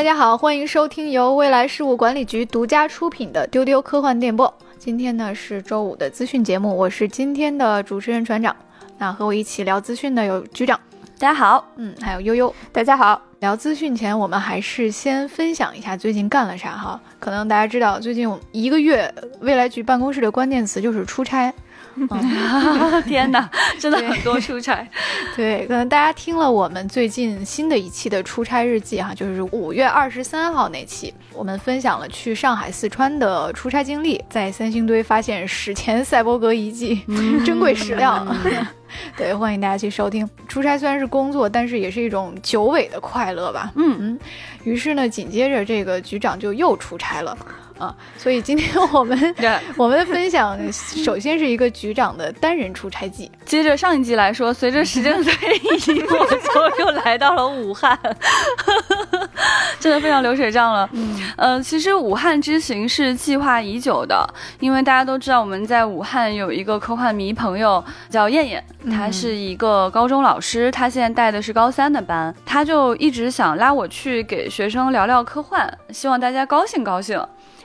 [0.00, 4.48] 大家好，欢迎收听由未来事务管理局独家出品的《丢丢科幻电波》。
[4.78, 8.56] 今天呢是周五的资讯节目，我是今天的主持人船长。
[8.96, 10.80] 那和我一起聊资讯的有局长，
[11.18, 13.20] 大家好，嗯，还有悠悠，大家好。
[13.40, 16.98] 聊资讯前，我们还是先分享一下最近干了啥哈。
[17.18, 21.52] 可能大家知道，最近一个月未来局办公室的关键词就是出差。
[23.06, 23.48] 天哪，
[23.78, 24.86] 真的很多出差。
[25.36, 37.02] 对，可能大家听了我们最近新的一期的出差日记哈，就是五月二十三号那期，我们分享了去上海、四川的出差经历，在三星堆发现史前赛博格遗迹，
[37.44, 38.26] 珍贵史料。
[39.16, 40.28] 对，欢迎大家去收听。
[40.48, 43.70] 出差虽然是工作，但是也是一种久违的快乐吧。
[43.76, 44.18] 嗯嗯。
[44.64, 47.36] 于是呢，紧接着这个局长就又出差了。
[47.80, 49.18] 啊，所以今天我们
[49.76, 53.30] 我们的分享，首先是一个局长的单人出差记。
[53.46, 56.26] 接着上一集来说，随着时间的推移，我
[56.76, 57.98] 就又来到了武汉，
[59.80, 60.88] 真的非常流水账了。
[60.92, 64.28] 嗯，呃，其实武汉之行是计划已久的，
[64.60, 77.18] 因为大家都知道我们在武汉有一个科幻迷朋友叫燕燕，她是一个高中老师，她现在带的是高三的班，她就一直想拉我去给学生聊聊科幻，希望大家高兴高兴。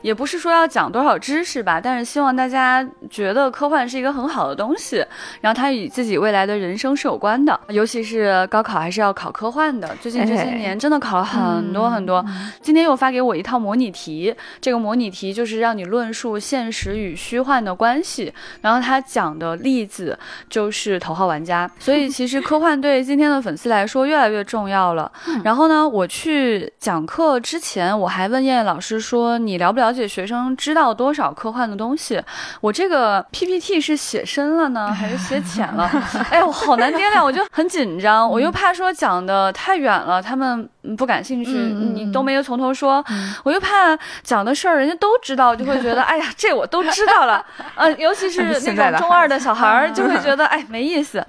[0.05, 5.03] 也不是说要讲多少知识吧，但是希望大家觉得科幻是一个很好的东西，
[5.41, 9.89] 然后它与自己未来的人生是有关的，尤其是高考还是要考科幻的。
[9.99, 12.23] 最近这些年真的考了很多很多。
[12.61, 14.31] 今天又发给我一套模拟题，
[14.61, 18.31] 这个模拟题就是让你论述现实与虚幻的关系，
[18.61, 20.15] 然后他讲的例子
[20.47, 25.11] 就是《头号玩家》，所以其实科幻对今天的粉丝来说越来越重要了。
[25.43, 32.21] 然后呢，我去讲课之前，我还问燕燕老师说：“你了不了解？”解学生知道多少科幻的东西？
[32.59, 35.89] 我这个 PPT 是写深了呢，还是写浅了？
[36.29, 43.01] 哎呀，我好难掂量，我就很紧张，我又怕说讲的太远了，他们不感兴趣，你都没有从头说，
[43.43, 47.45] 我又怕讲的事儿人家都知道，就会觉得 哎呀，这我都知道了。
[47.75, 48.43] 呃，尤其是
[48.75, 51.25] 那种中二的小孩儿，就会觉得哎没意思。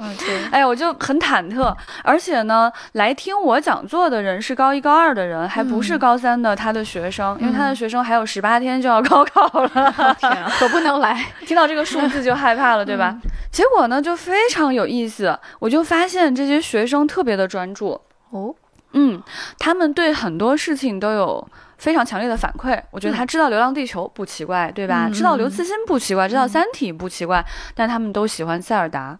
[0.50, 1.72] 哎呀，我就很忐忑。
[2.03, 8.56] 而且呢，来听我讲座的人是高一高二的人，还不是高三的他的学生，因为他的学生还有十八。
[8.56, 10.17] 天就要高考了
[10.59, 11.27] 可不能来！
[11.47, 13.15] 听到这个数字就害怕了，对吧？
[13.53, 18.00] 结果呢，就非常有意思，我就发现这些学生特别的专注
[18.31, 18.55] 哦，
[18.99, 19.23] 嗯，
[19.59, 22.81] 他们对很多事情都有非常强烈的反馈。
[22.91, 25.11] 我觉得他知道《流浪地球》不奇怪，对吧？
[25.12, 29.19] 知道刘慈欣不奇怪，知道《三体》不奇怪，但他们都喜欢塞尔达。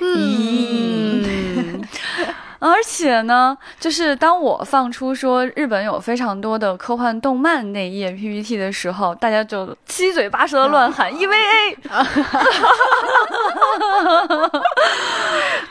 [0.00, 1.82] 嗯。
[2.60, 11.76] 而且呢，就是当我放出说日本有非常多的科幻动漫那一页 PPT 的时候，大家就七嘴八舌的乱喊 EVA，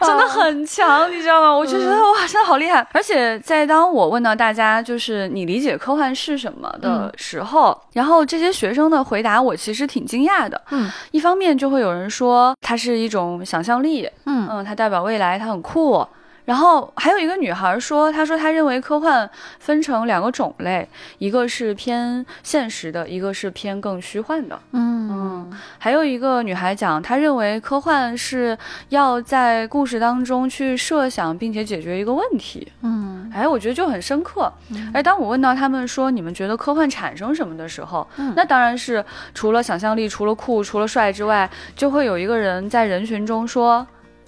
[0.02, 1.52] 真的很强，你知道吗？
[1.53, 2.86] 我就觉得哇，真的好厉害。
[2.94, 10.59] 而且在当我问到大家就是你理解科幻是什么的时候，然后这些学生的回答我其实挺惊讶的。
[10.72, 16.06] 嗯，一方面就会有人说它是一种想象力，嗯嗯，它代表未来，它很酷。
[16.47, 20.88] 然后还有一个女孩说，她说她认为科幻分成两个种类，
[21.18, 24.57] 一个是偏现实的，一个是偏更虚幻的。
[24.72, 28.57] 嗯嗯，还有一个女孩讲，她认为科幻是
[28.88, 32.66] 要在故事当中去设想并且解决一个问题。
[32.81, 34.50] 嗯，哎，我觉得就很深刻。
[34.94, 38.07] 哎，当我问到他们说你们觉得科幻产生什么的时候，
[38.38, 39.03] 那当然是
[39.34, 43.86] 除了想象力、除了酷、除了帅之外，就会有一个人在人群中说。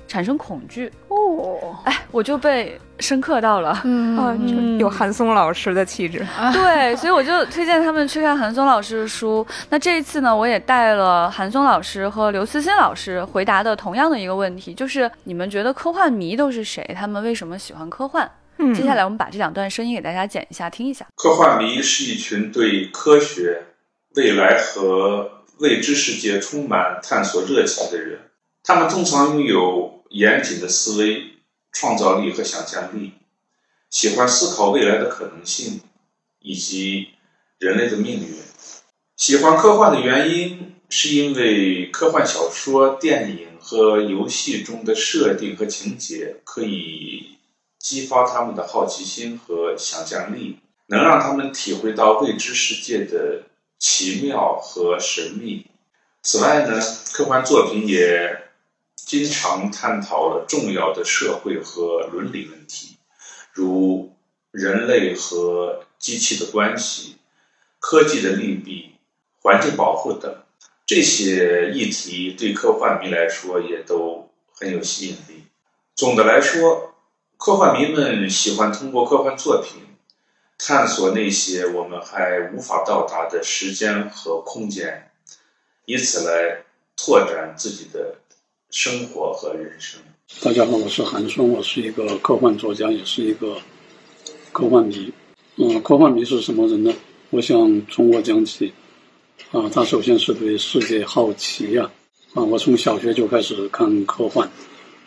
[0.09, 9.45] 产生恐惧哦，哎，我就被深刻到了，嗯，有韩松老师的气质，对，所以我就推荐他们去看韩松老师的书。
[9.69, 16.83] 那这一次呢，我也带了韩松老师和刘慈欣老师回答的同样的一个问题，就是你们觉得科幻迷都是谁？
[16.97, 18.29] 他们为什么喜欢科幻？
[18.57, 21.05] 嗯，接下来我们把这两段声音给大家剪一下，听一下。
[21.15, 23.61] 科幻迷是一群对科学、
[24.15, 28.19] 未来和未知世界充满探索热情的人，
[28.63, 29.98] 他们通常拥有。
[30.09, 31.33] 严谨的思维、
[31.71, 33.13] 创造力和想象力，
[33.89, 35.81] 喜欢思考未来的可能性
[36.39, 37.09] 以及
[37.59, 38.35] 人类的命运。
[39.15, 47.37] 喜欢科幻的原因，是因为科幻小说、电影和游戏中的设定和情节可以
[47.77, 50.57] 激发他们的好奇心和想象力，
[50.87, 53.43] 能让他们体会到未知世界的
[53.77, 55.67] 奇妙和神秘。
[56.23, 56.81] 此外呢，
[57.13, 58.48] 科幻作品也。
[59.09, 62.97] 经常探讨了重要的社会和伦理问题，
[63.51, 64.13] 如
[64.51, 67.15] 人类和机器的关系、
[67.79, 68.91] 科技的利弊、
[69.41, 70.43] 环境保护等。
[70.85, 75.45] 这些议题对科幻迷来说也都很有吸引力。
[75.95, 76.93] 总的来说，
[77.35, 79.81] 科幻迷们喜欢通过科幻作品
[80.59, 85.11] 探索那些我们还无法到达的时间和空间，
[85.85, 86.63] 以此来
[86.95, 88.17] 拓展自己的
[88.71, 89.99] 生活和人生。
[90.43, 93.57] 大家好，我是韩松，我是一个科幻作家，也是一个
[94.51, 95.11] 科幻迷。
[95.55, 96.93] 嗯，科幻迷是什么人呢？
[97.31, 98.71] 我想从我讲起。
[99.51, 101.89] 啊，他首先是对世界好奇呀。
[102.35, 104.47] 啊，我从小学就开始看科幻。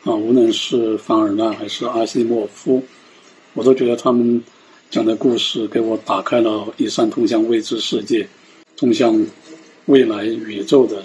[0.02, 2.82] 啊，无论是凡尔纳还是阿西莫夫，
[3.54, 4.42] 我都觉得他们
[4.90, 8.28] 讲的故事给我打开了一扇通向未知世界、
[8.76, 9.24] 通向
[9.86, 11.04] 未来宇宙的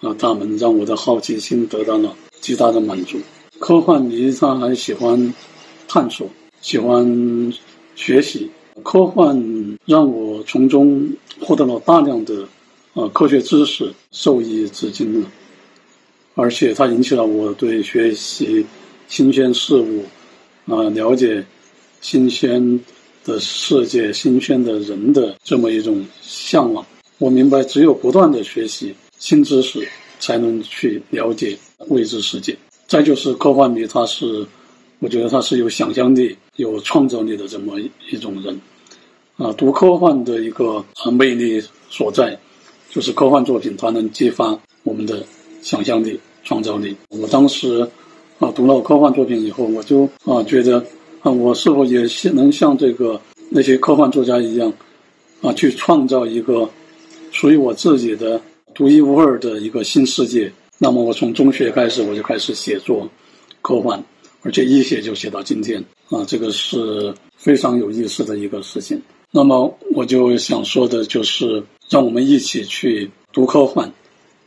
[0.00, 3.18] 啊大门，让我的好奇心得到了极大的满足。
[3.58, 5.32] 科幻迷他还喜欢
[5.88, 6.28] 探索，
[6.60, 7.52] 喜欢
[7.94, 8.50] 学习。
[8.82, 12.46] 科幻让我从中获得了大量的
[12.92, 15.30] 啊科学知识，受益至今了。
[16.34, 18.66] 而且它引起了我对学习
[19.08, 20.04] 新鲜事物
[20.66, 21.46] 啊、了解
[22.02, 22.80] 新鲜
[23.24, 26.84] 的世界、新鲜的人的这么一种向往。
[27.16, 29.86] 我明白，只有不断的学习新知识，
[30.18, 31.56] 才能去了解
[31.88, 32.56] 未知世界。
[32.86, 34.46] 再就是科幻迷，他是，
[35.00, 38.60] 我觉得他是有想象力、有创造力的这么一种人，
[39.36, 42.38] 啊，读科幻的一个啊魅力所在，
[42.90, 45.24] 就是科幻作品它能激发我们的
[45.62, 46.96] 想象力、创造力。
[47.08, 47.88] 我当时
[48.38, 50.84] 啊读了科幻作品以后，我就啊觉得
[51.22, 53.20] 啊我是否也能像这个
[53.50, 54.72] 那些科幻作家一样，
[55.42, 56.70] 啊去创造一个
[57.32, 58.40] 属于我自己的
[58.76, 60.52] 独一无二的一个新世界。
[60.76, 63.08] 那么我从中学开始，我就开始写作
[63.62, 64.04] 科幻，
[64.42, 69.00] 而且一写就写到今天啊，这个是非常有意思的一个事情。
[69.30, 73.90] 那么我就想说的就是，让我们一起去读科幻，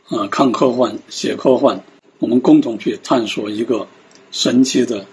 [0.06, 1.82] 啊，看科幻，写科幻，
[2.20, 3.88] 我们共同去探索一个
[4.30, 5.04] 神奇的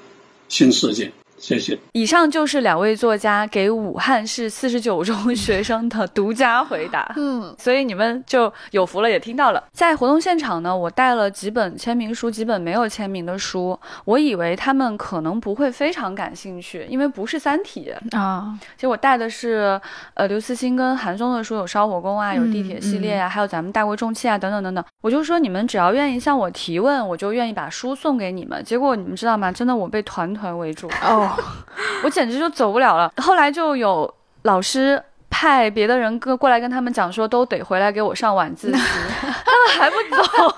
[0.47, 1.11] 新世界。
[1.37, 1.77] 谢谢。
[1.93, 7.13] 以上就是两位作家给武汉市四十九 中学生的独家回答。
[7.15, 9.63] 嗯，所以你们就有福了，也听到了。
[9.71, 13.79] 在活动现场呢，我带了几本签名书，几本没有签名的书。
[14.05, 18.57] 我以为他们可能不会非常感兴趣，因为不是《三体》啊。
[18.75, 19.79] 其实我带的是
[20.15, 24.83] 呃刘慈欣跟韩松的书，有《烧火工》啊，有地铁系列啊，还有咱们大国重器啊，等等等等。
[25.01, 28.63] 我就说你们只要愿意向我提问，我就愿意把书送给你们。
[28.63, 29.51] 结果你们知道吗？
[29.51, 31.26] 真的我被团团围住哦。
[32.03, 33.11] 我简直就走不了了。
[33.17, 34.11] 后来就有
[34.43, 35.01] 老师
[35.37, 38.73] 派别的人跟过来跟他们讲说，都得回来给我上晚自习，
[39.45, 40.17] 他们还不走。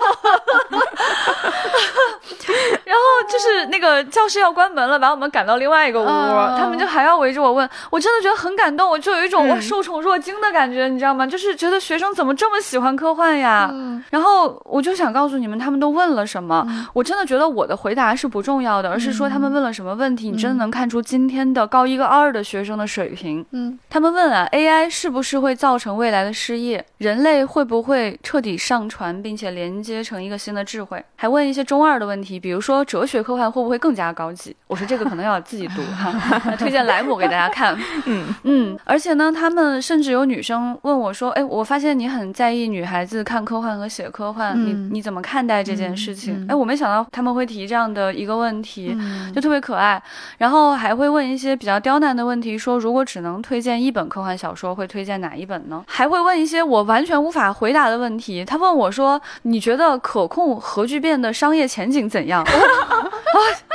[2.84, 7.68] 然后就是那个教室要关门了，把我们赶到另外一个屋，他们就还要围着我问。
[7.90, 11.26] 我真的觉得很感动，我就有一种我受宠若惊的感觉，你知道吗？
[11.26, 13.70] 就是觉得学生怎么这么喜欢科幻呀？
[14.10, 16.66] 然后我就想告诉你们，他们都问了什么？
[16.94, 23.44] 我真的觉得我的回答是不重要的，而是说他们问了什么问题，你真的能看出今天的高一个二的学生的水平。
[23.52, 26.84] 嗯，他们问啊，AI 是不是会造成未来的失业？
[26.98, 31.02] 人类会不会彻底上传并且连接成一个新的智慧？
[31.16, 34.54] 还问一些中二的问题，比如说哲学科幻会不会更加高级？
[34.66, 36.12] 我说这个可能要自己读哈，
[36.58, 37.78] 推荐莱姆给大家看。
[38.06, 48.96] 嗯 嗯，而且呢，他们甚至有女生问我说：“哎，我发现你很在意女孩子看科幻和写科幻，你你怎么看待这件事情？”哎，我没想到他们会提这样的一个问题，
[49.34, 50.02] 就特别可爱。
[50.38, 55.82] 然后还会问一些比较刁难的问题，说如果只能推荐一本科幻小说，说会推荐哪一本呢？
[55.86, 58.44] 还会问一些我完全无法回答的问题。
[58.44, 62.44] 他问我说：“你觉得可控核聚变的商业前景怎样？”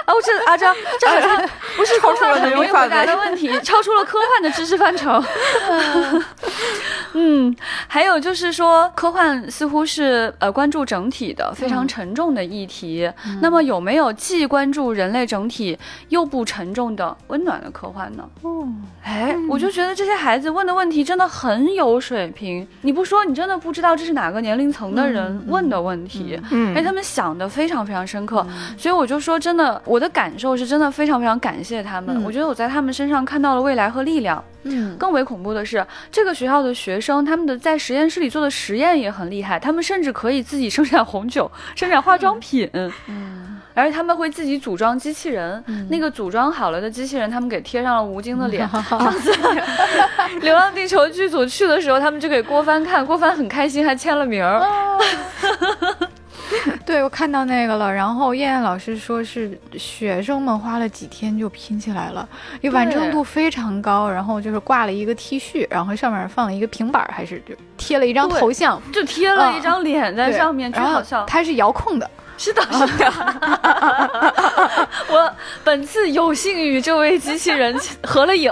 [0.06, 0.14] 啊！
[0.14, 5.22] 我这阿张，这好像不是超出了很容易回答的问题， 超出了科幻的知识范畴。
[7.14, 7.56] 嗯，
[7.88, 13.10] 还有就是说，科幻似乎是呃关注整体的非常沉重的议题。
[13.42, 15.78] 那么有没有既关注人类整体
[16.10, 18.24] 又不沉重的温暖的科幻呢？
[18.42, 18.68] 哦，
[19.04, 22.68] 哎，我就觉得这些孩子问的问题真的很有水平。
[22.82, 26.40] 你不说，你真的不知道这是哪个年龄层的人问的问题。
[26.52, 28.46] 嗯，哎，他们想的非常非常深刻，
[28.78, 32.24] 所以我就说，真的，我的感受是真的非常非常感谢他们。
[32.24, 34.44] 我觉得我在他们身上看到了未来和力量。
[34.68, 42.68] 嗯，更为恐怖的是，这个学校的学生，他们的在实验室里做的实验也很厉害，他们甚至可以自己生产红酒，生产化妆品。
[42.74, 48.68] 嗯，而且他们会自己组装机器人，那个组装好了的机器人，他们给贴上了吴京的脸。
[48.70, 49.32] 上次
[50.42, 54.60] 《流浪地球》剧组去的时候，他们就给郭帆看，郭帆很开心，还签了名儿。
[56.86, 57.92] 对，我看到那个了。
[57.92, 62.28] 然后燕燕老师说是学生们花了几天就拼起来了，
[62.62, 64.10] 因为完成度非常高。
[64.10, 71.26] 然后就是挂了一个 T 恤，然后上面放了一个平板，还是就贴了一张头像，就贴了一张脸在上面，真好笑。
[71.26, 72.10] 它是遥控的。
[72.38, 73.12] 是的，是的。
[75.10, 78.52] 我本次有幸与这位机器人合了影，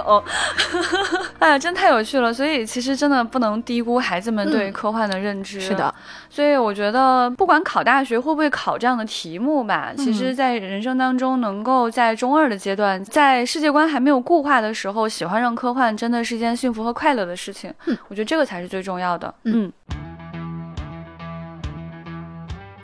[1.38, 2.32] 哎呀，真太有趣了。
[2.32, 5.60] 所以其实真的不能低估孩子们对科幻的认知。
[5.60, 5.94] 是的，
[6.30, 17.72] 所以我觉得不管考大学会不会考这样的题目吧，其实在人生当中能够在中二的阶段，在世界观还没有固化的时候，喜欢上科幻真的是一件幸福和快乐的事情。
[17.86, 19.34] 嗯，我觉得这个才是最重要的。
[19.44, 19.70] 嗯。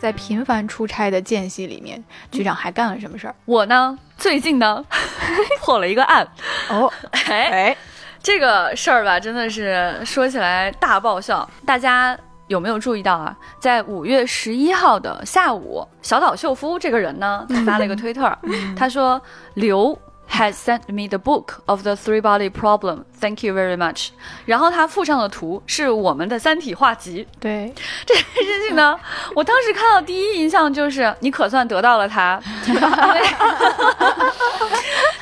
[0.00, 3.34] 在频繁出差的间隙里面，局长还干了什么事儿？
[3.44, 4.82] 我呢，最近呢，
[5.60, 6.26] 破了一个案。
[6.70, 6.90] 哦，
[7.28, 7.76] 哎，
[8.22, 11.48] 这个事儿吧，真的是说起来大爆笑。
[11.66, 13.36] 大家有没有注意到啊？
[13.60, 18.34] 在五月十一号的下午，小岛秀夫这个人呢，他发了一个推特，
[18.74, 19.20] 他说
[19.52, 19.96] 刘。
[20.32, 23.04] Has sent me the book of the three-body problem.
[23.20, 24.10] Thank you very much.
[24.46, 27.28] 然后他附上的图是我们的三体画集。
[27.38, 27.74] 对，
[28.06, 28.98] 这件事情呢，
[29.34, 32.40] 我当时看到第一印象就是你可算得到了它。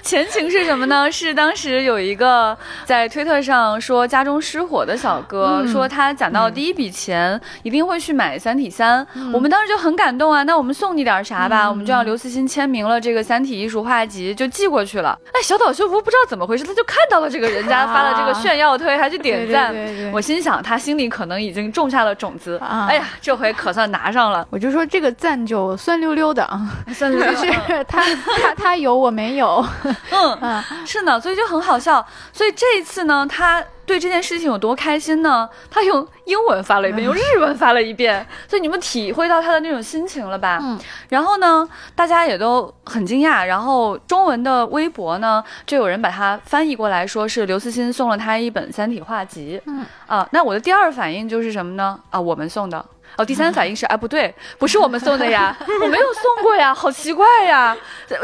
[0.09, 1.13] 前情是什么呢？
[1.13, 9.07] 是当时有一个在推特上说家中失火的小哥，说他攒到第一笔钱一定会去买《三体三》。
[9.35, 11.69] 我们当时就很感动啊，那我们送你点啥吧？
[11.69, 15.19] 我们就让刘慈欣签名了这个《三体》艺术画集，就寄过去了。
[15.27, 19.75] 哎，小岛秀夫不知道怎么回事，他就看到了这个人家发了这个炫耀推，还去点赞。
[20.11, 22.57] 我心想，他心里可能已经种下了种子。
[22.89, 24.47] 哎呀，这回可算拿上了。
[24.49, 27.53] 我就说这个赞就酸溜溜的啊，酸溜溜，是
[27.87, 28.03] 他
[28.41, 29.63] 他他有我没有。
[30.41, 32.05] 嗯，是呢，所以就很好笑。
[32.33, 35.49] 所以这一次呢，他对这件事情有多开心呢？
[35.71, 40.59] 他用英文发了一遍，用日文发了一遍，所以你们体会到他的那种心情了吧？
[40.63, 40.79] 嗯。
[41.09, 43.47] 然后呢，大家也都很惊讶。
[43.47, 49.61] 然后中文的微博呢，就有人把它翻译过来说是刘慈欣送了他一本《三体》画集。
[49.67, 49.85] 嗯。
[50.07, 51.99] 啊，那我的第二反应就是什么呢？
[52.11, 52.85] 啊，我们送的。
[53.17, 57.77] 哦，第三反应是，哎，不对，不是我们送的呀， 我没有送过呀，好奇怪呀，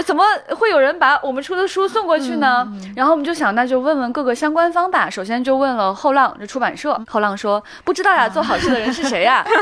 [0.05, 0.25] 怎么
[0.57, 2.67] 会有人把我们出的书送过去呢？
[2.95, 5.11] 然后我们就想，那就问问各个相关方吧。
[5.11, 9.45] 首先就问了后浪这出版社，后浪说不知道呀，做好事的人是谁呀？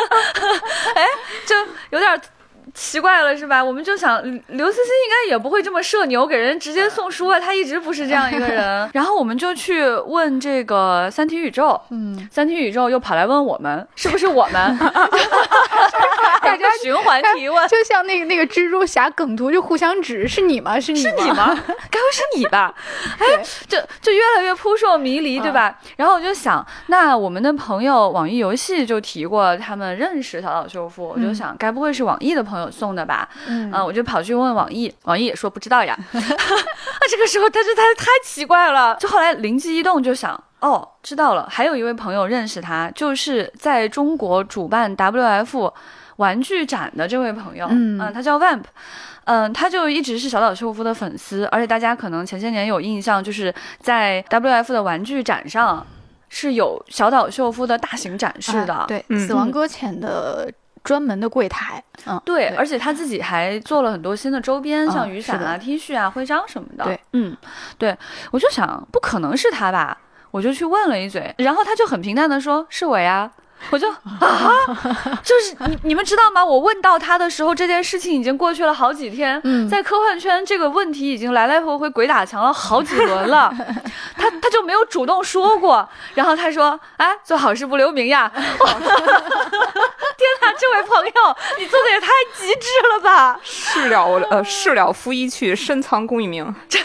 [0.94, 1.04] 哎，
[1.46, 1.56] 就
[1.90, 2.20] 有点。
[2.74, 3.62] 奇怪了是吧？
[3.62, 4.32] 我们就想刘
[4.70, 7.38] 慈欣应该也不会这么社牛，给人直接送书啊。
[7.40, 8.88] 他一直不是这样一个人。
[8.94, 14.78] 然后我们就去问这个三体宇宙，嗯，三体宇宙又跑来问我们是不是我们，
[16.42, 20.78] 大家循环提问， 就像那个那个蜘蛛侠梗图就互相指，是你吗？
[20.78, 21.48] 是你是你吗？
[21.90, 22.74] 该会是你吧？
[23.18, 23.26] 哎，
[23.68, 25.76] 就就越来越扑朔迷离，对吧？
[25.96, 32.59] 然后我就想，那我们的朋友网易游戏就提过他们认识小岛秀夫，我就想，该不会是网易的朋友。
[32.68, 35.96] 送的吧，嗯，我就跑去问网易，网易也说不知道呀。
[36.10, 45.72] 啊这个时候，他就他太奇怪了，就后来灵机一动，就想，哦，知道了，还有一位朋友认识他，就是在中国主办 WF
[46.16, 48.64] 玩具展的这位朋友，嗯，他叫 Vamp，
[49.24, 55.86] 嗯，他就一直是小岛秀夫的粉丝，而且大家可能前些年有印象，就是在 WF 的玩具展上
[56.28, 60.48] 是有小岛秀夫的大型展示的，对，死亡搁浅的。
[60.82, 66.84] 专门的柜台，嗯，对，而且他自己还做了很多新的周边，像雨伞啊、T 恤啊、徽章什么的。
[66.84, 67.36] 对，嗯，
[67.78, 67.96] 对，
[68.30, 69.96] 我就想，不可能是他吧？
[70.30, 73.30] 我就去问了一嘴，然后他就很平淡的说：“是我呀。”
[73.70, 74.50] 我就啊，
[75.22, 76.44] 就是你你们知道吗？
[76.44, 79.40] 我问到他的时候，这件事情已经过去了好几天。
[79.44, 83.52] 嗯，在科幻圈这个问题已经来来回回鬼打墙了好几轮了，
[84.16, 85.88] 他他就没有主动说过。
[86.14, 88.30] 然后他说：“哎，做好事不留名呀！”
[90.20, 93.40] 天哪，这位朋友，你做的也太极致了吧！
[93.42, 96.54] 事了呃，事了拂衣去，深藏功与名。
[96.68, 96.82] 真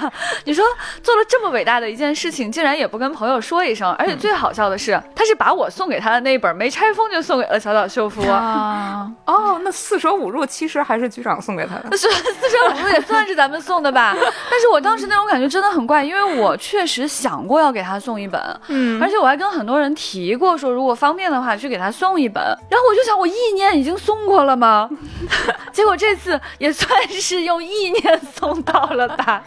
[0.00, 0.12] 的，
[0.44, 0.64] 你说
[1.02, 6.28] 做了这么伟大的一件事情，竟然也不跟朋友说一声，而且最好笑的是，他是把我送给他的。
[6.28, 9.10] 那一本没拆封就送给了小岛秀夫啊！
[9.24, 11.96] 哦，那四舍五入其实还是局长送给他的。
[11.96, 14.14] 是四舍五入也算是咱们送的吧？
[14.50, 22.42] 但是我当时那种感觉真的很怪，因为我确实想过要给他送一本，嗯，而且我还跟很多人提过说，如果方便的话去给他送一本。
[22.42, 24.90] 然后我就想，我意念已经送过了吗？
[25.72, 29.42] 结果这次也算是用意念送到了吧。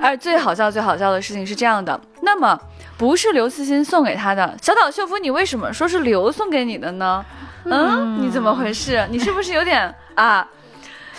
[0.00, 2.58] 而最好笑、最好笑的事情是这样的，那么。
[3.00, 7.24] 不是刘慈欣送给他的小岛秀夫，你为什么说是刘送给你的呢？
[7.64, 9.06] 嗯，你怎么回事？
[9.08, 10.46] 你是不是有点啊？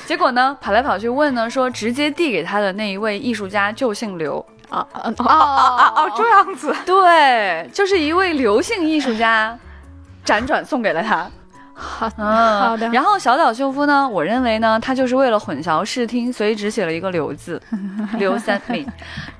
[0.06, 6.10] 结果呢，跑来跑去问呢，说直接递给他的那一位艺术家就姓刘啊啊啊啊啊！
[6.16, 9.58] 这样子，对，就是一位刘姓艺术家，
[10.24, 11.28] 辗转送给了他。
[11.74, 12.88] 好，嗯，好的。
[12.90, 17.62] 然后小岛秀夫呢，我认为呢，他就是为了混淆视听，所以只写了一个“刘”字，
[18.18, 18.86] 刘三明，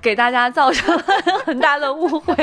[0.02, 1.04] 给大家造成了
[1.46, 2.34] 很大的误会。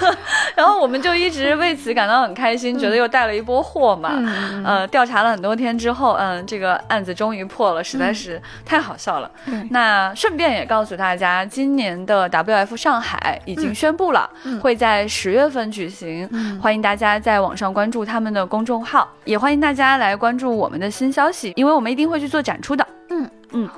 [0.54, 4.10] 然后我们就一直为此感到很开心，觉得又带了一波货嘛。
[4.12, 9.30] 嗯呃，调查了很多天之后，嗯，这个案子终于破了，实在是太好笑了。
[9.46, 22.86] 对那顺便也告诉大家，今年的 WF 上海已经宣布了，嗯会在十月份举行，嗯欢迎大家在网上关注他们的公众号，也欢迎大家来关注我们的新消息，因为我们一定会去做展出的。
[23.08, 23.68] 嗯嗯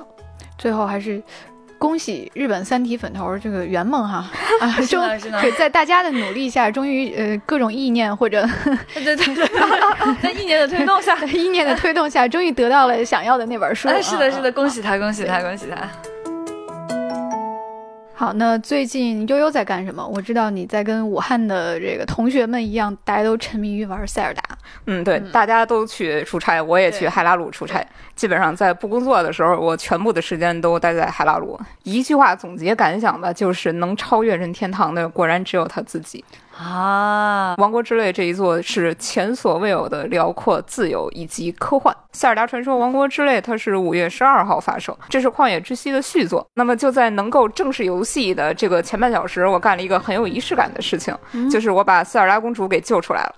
[0.57, 1.23] 最后还是
[1.79, 4.29] 恭喜日本三体粉头这个圆梦哈
[4.59, 8.45] 啊，是终的是的对在大家的努力下，终于呃各种意念或者
[8.93, 9.47] 对 对对，
[10.21, 13.87] 在意念的推动下，意念的推动下，终于得到了想要的那本书。
[13.87, 14.51] 哎，是的，啊是的，。
[14.51, 15.89] 恭喜他，恭喜他，恭喜他。
[18.15, 20.07] 好，那最近悠悠在干什么？
[20.07, 24.41] 我知道你在跟武汉的这个同学们一样，大家都沉迷于玩塞尔达。
[24.85, 27.85] 嗯，对，大家都去出差，我也去对海拉鲁出差。
[28.15, 31.59] 基本上在不工作的时候，我全部的时间都待在海拉鲁。
[31.83, 36.23] 一句话总结感想吧，就是能超越任天堂的，果然只有他自己。
[36.55, 41.91] 啊，王国之泪这一座是前所未有的辽阔、自由以及科幻。
[42.11, 46.45] 《塞尔达传说：王国之泪》它是五月十二号发售，这是《旷野之息》的续作。
[46.53, 51.17] 那么就在能够正式游戏的这个前半小时，我干了一个很有仪式感的事情，
[51.49, 53.35] 就是我把塞尔达公主给救出来了。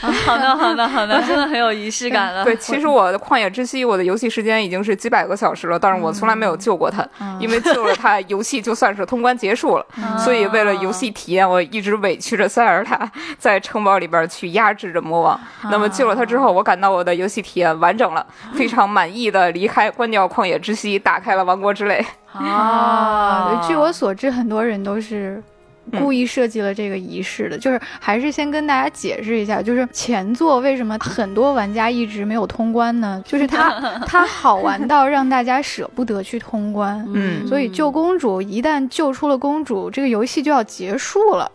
[0.00, 2.44] 好的，好的，好的，真的很有仪式感了。
[2.44, 7.06] 对，其实我的《旷野之息》，我的游戏时间已经是几百个小时了，但是我从来没有救过它，
[7.40, 9.86] 因为救了他，游戏就算是通关结束了。
[10.18, 15.40] 所以为了游戏体验，我一直委屈着塞尔塔在城堡里边去压制着魔王。
[15.70, 22.04] 那么救了他之后，我感到我的游戏体验完整了，非常满意的离开，关掉《旷野之息》，打开了《王国之泪》。
[22.38, 25.42] 啊，据我所知，很多人都是。
[25.92, 33.22] 故意设计了这个仪式的，就是还是先跟大家解释一下，就是前作为什么很多玩家一直没有通关呢？
[33.26, 41.50] 就是它它好玩到让大家舍不得去通关，嗯所以救公主一旦救出了公主，这个游戏就要结束了。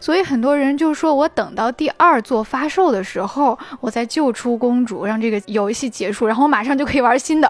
[0.00, 7.48] 所以很多人就说，我等到第二座发售的时候，我再救出公主，让这个游戏结束，然后我马上就可以玩新的。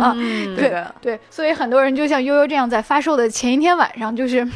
[0.00, 4.46] 啊嗯，对对，所以很多人就像悠悠这样，在发售的前一天晚上，就是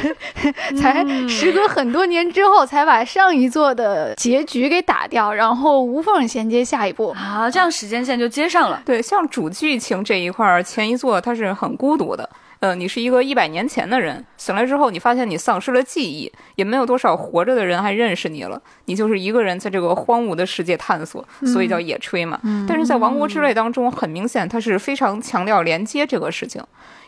[0.78, 7.10] 才时隔很多年之后，才把上一座的结局给打掉，然后无缝衔接下一步。
[7.10, 8.80] 啊，这样时间线就接上了。
[8.84, 12.28] 对，像主剧情这一块儿，前一座它是很孤独的。
[12.62, 22.40] 呃，你是一个一百年前的人，醒来之后，你发现你丧失了记忆，也没有多少活着的人还认识你了，你就是一个人在这个荒芜的世界探索，所以叫野炊嘛。
[22.68, 26.62] 但是在《王国之泪》当中，很明显它是非常强调连接这个事情，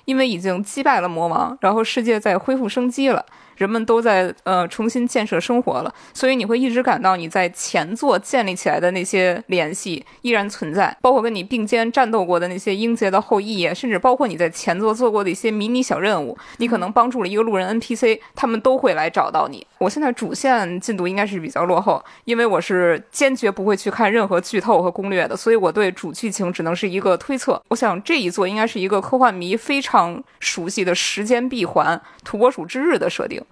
[0.06, 3.24] 因为已经击败了魔王，然后世界在恢复生机了。
[3.56, 19.66] 人们都在呃重新建设生活了，所以你会一直感到你在前作建立起来的那些联系依然存在，包括跟你并肩战斗过的那些英杰的后裔，甚至包括你在前作做过的一些迷你小任务，你可能帮助了一个路人 NPC，他们都会来找到你。
[19.78, 27.60] 我现在主线进度应该是比较落后，因为我是坚决不会去看任何剧透和攻略的，所以我对主剧情只能是一个推测。
[27.68, 33.42] 我想这一座应该是一个科幻迷非常熟悉的时间闭环土拨鼠之日的设定。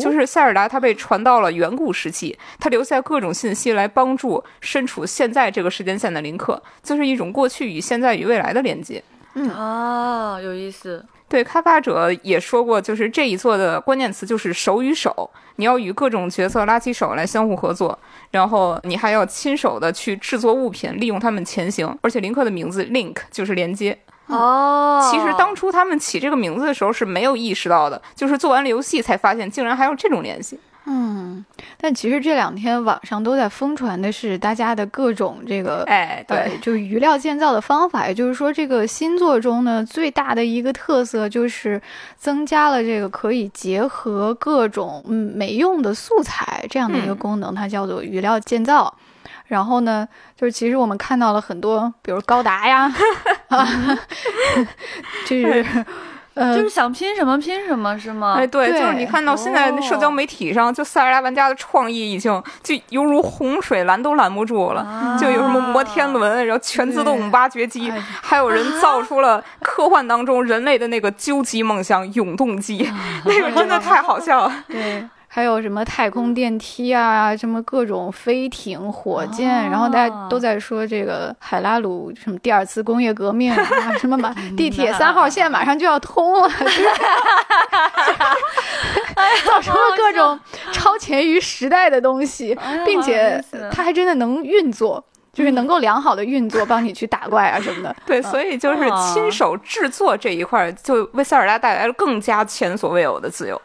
[0.00, 9.02] 就是塞尔达，他被传到了远古时期，他留下各种信息来帮助身处现在这个时间线的林克，就是一种过去与现在与未来的连接。
[9.34, 11.04] 嗯啊，有意思。
[11.32, 17.98] 对，开发者也说过，就是这一座的关键词就是手与手，你要与各种角色拉起手来相互合作，
[18.32, 21.98] 然后你还要亲手的去制作物品，利用它们前行。
[22.02, 23.98] 而且林克的名字 Link 就是连接。
[24.26, 30.60] 哦，其实当初他们起这个名字的时候是没有意识到的，就是做完了游戏才发现，竟然还有这种联系。
[30.84, 31.44] 嗯，
[31.80, 35.84] 但其实这两天网上都在疯传的是大家的各种这个。
[35.86, 41.80] 哎，呃对，，就是余料建造的方法，也就是说，这个新作中呢，最大的一个特色就是
[42.16, 48.92] 增加了这个可以结合各种嗯没用的素材这样的一个嗯功能，它叫做余料建造。
[49.46, 52.90] 然后呢，就是其实我们看到了很多，比如高达呀，
[53.48, 53.68] 啊，
[55.26, 55.64] 就是
[56.34, 58.34] 呃，就是想拼什么拼什么，是吗？
[58.38, 72.90] 哎，对，对就是你看到现在社交媒体上，就塞尔达玩家的创意已经就犹如洪水拦都拦不住了，就有什么摩天轮，然后全自动挖掘机，哎还有人造出了科幻当中人类的那个究极梦想——永动机，
[73.26, 74.52] 那个真的太好笑了。
[74.68, 75.06] 对。
[75.34, 83.64] 还有什么太空电梯啊，什么各种飞艇、火箭，哦然后大家都在说这个海拉鲁什么第二次工业革命啊，
[83.98, 86.84] 什么马 地铁三号线马上就要通了， 就是
[89.46, 90.38] 造成了各种
[90.70, 93.42] 超前于时代的东西，哎并且
[93.72, 95.02] 它还真的能运作。
[95.32, 97.96] 就是能够良好的运作，帮你去打怪啊什么的。
[98.04, 98.80] 对，所以就是
[99.14, 103.58] 亲手制作这一块儿，就为塞尔达带来了更加前所未有的自由。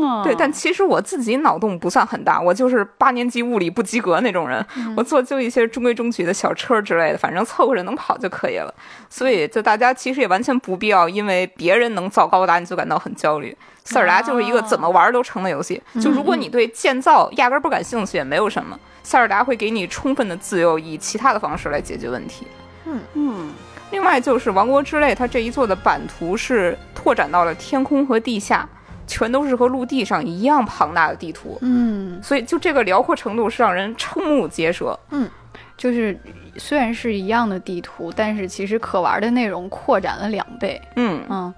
[0.00, 4.64] 哦对，但其实我自己脑洞不算很大，我就是八年级物理不及格那种人，
[4.96, 8.72] 我做就一些中规中矩的小车之类的，反正凑合着能跑就可以了。
[9.08, 13.56] 所以，就大家其实也完全不必要因为别人能造高达你就感到很焦虑。
[13.84, 18.78] 塞尔达就是一个怎么玩都成的游戏，就如果你对建造压根儿不感兴趣，也没有什么。
[19.02, 22.46] 塞尔达会给你充分的自由，以其他的方式来解决问题。
[22.86, 23.52] 嗯嗯
[23.90, 28.66] 另外就是《王国之泪》，它这一座的版图是拓展到了天空和地下，
[29.12, 34.98] 全都是和陆地上一样庞大的地图，嗯，所以就这个辽阔程度是让人瞠目结舌。
[35.10, 35.28] 嗯。
[35.76, 36.16] 就是
[36.58, 40.80] 虽然是一样的地图，但是其实可玩的内容扩展了两倍。
[40.94, 41.52] 嗯，嗯，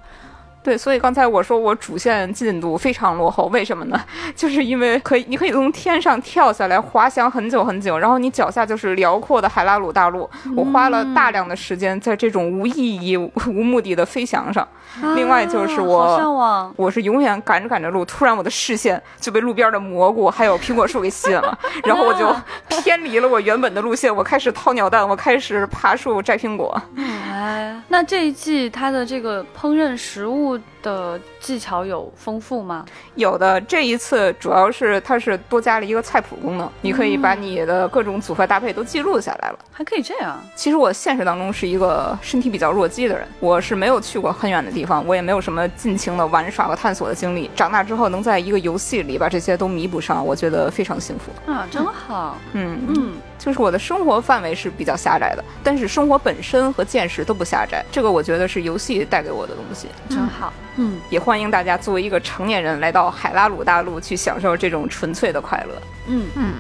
[0.65, 4.01] 对，所以刚才我说我主线进度非常落后，为什么呢？
[4.35, 10.29] 就是因为可以，你可以从天上跳下来，滑翔很久很久，然后你脚下就是辽阔的海拉鲁大陆。
[10.57, 14.67] 我花了大量的时间在这种无意义、无目的的飞翔上。
[15.15, 16.75] 另外就是我。
[16.77, 22.35] 我是永远赶着赶着路，突然我的视线就被路边的蘑菇还有苹果树给吸引了， 然后我就
[22.69, 26.81] 偏离了我原本的路线，我开始掏鸟蛋，我开始爬树摘苹果。
[26.97, 32.85] 哎，那这一季它的这个烹饪食物的技巧有丰富吗？
[33.15, 39.59] 有的这一次主要是它是多加了一个菜谱功能，你可以把你的各种组合搭配都记录下来了。
[39.73, 40.39] 还可以这样？
[40.55, 47.51] 其实我现实当中是一个身体比较弱鸡的人，我是没有去过很远的地方，我也没有什么尽情的玩耍和探索的经历。
[47.55, 51.53] 长大之后能在一个游戏里把这些都弥补上，我觉得非常幸福。
[51.53, 52.37] 啊，真好。
[52.53, 53.13] 嗯嗯，
[53.45, 59.89] 就是我的生活范围是比较狭窄的，但是生活本身和见识都不狭窄，这个我觉得是游戏带给我的东西。
[60.09, 60.51] 真好。
[60.77, 65.83] 嗯，也欢迎大家作为一个成年人来到海拉鲁大陆去享受这种纯粹的快乐。
[66.07, 66.55] 嗯嗯。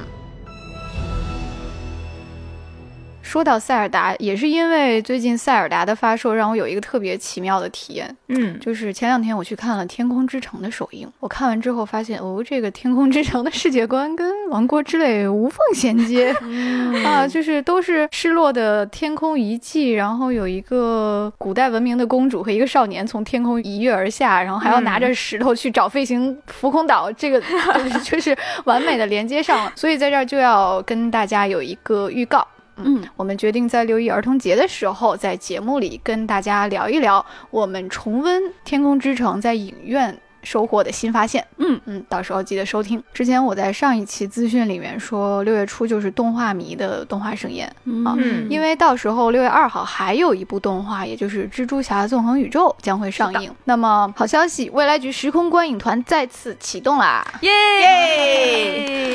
[3.34, 16.32] 说到塞尔达，也是因为最近塞尔达的发售，让我有一个特别奇妙的体验，嗯，就是前两天我去看了《天空之城》的首映，我看完之后发现，哦，这个《天空之城》的世界观跟《王国之泪》无缝衔接。
[17.04, 27.40] 啊，就是都是失落的天空遗迹，然后有一个古代文明的公主和一个少年从天空一跃而下，然后还要拿着石头去找飞行浮空岛，这个
[27.74, 29.72] 就是就是完美的连接上了。
[29.74, 32.46] 所以在这儿就要跟大家有一个预告。
[32.76, 41.44] 嗯，我们决定在六一儿童节的时候，在节目里跟大家聊一聊我们重温《天空之城》在影院收获的新发现。
[41.56, 43.02] 嗯嗯，到时候记得收听。
[43.12, 47.66] 之前我在上一期资讯里面说，六月初就是动画迷的动画盛宴，
[48.04, 53.50] 啊嗯因为到时候六月二号还有一部动画，也就是《蜘蛛侠：纵横宇宙》将会上映。
[53.64, 57.24] 那么好消息，未来局时空观影团再次启动啦！
[57.42, 57.50] 耶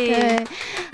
[0.09, 0.47] 对，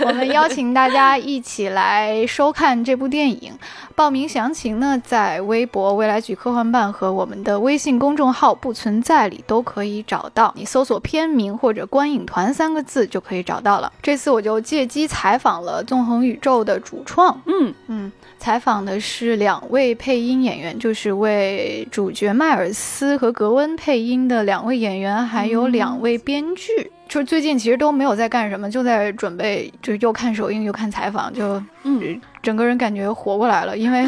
[0.06, 3.54] 我们邀请大家一起来收看这部电影。
[3.96, 10.54] 报名详情呢，在微博“未来局科幻办”和我们的微信公众号“不存在”里都可以找到。
[10.58, 13.92] 你搜索片名或者“观影团”三个字就可以找到了。
[14.02, 26.92] 这次我就借机采访了纵横宇宙的主创，嗯嗯，采访的是两位配音演员，就是为主角迈尔斯和格温配音的两位演员，还有两位编剧。
[27.08, 33.78] 就是最近其实都没有在干什么，就在准备，就又看首映又看采访，就嗯，整个人感觉活过来了。
[33.78, 34.06] 因为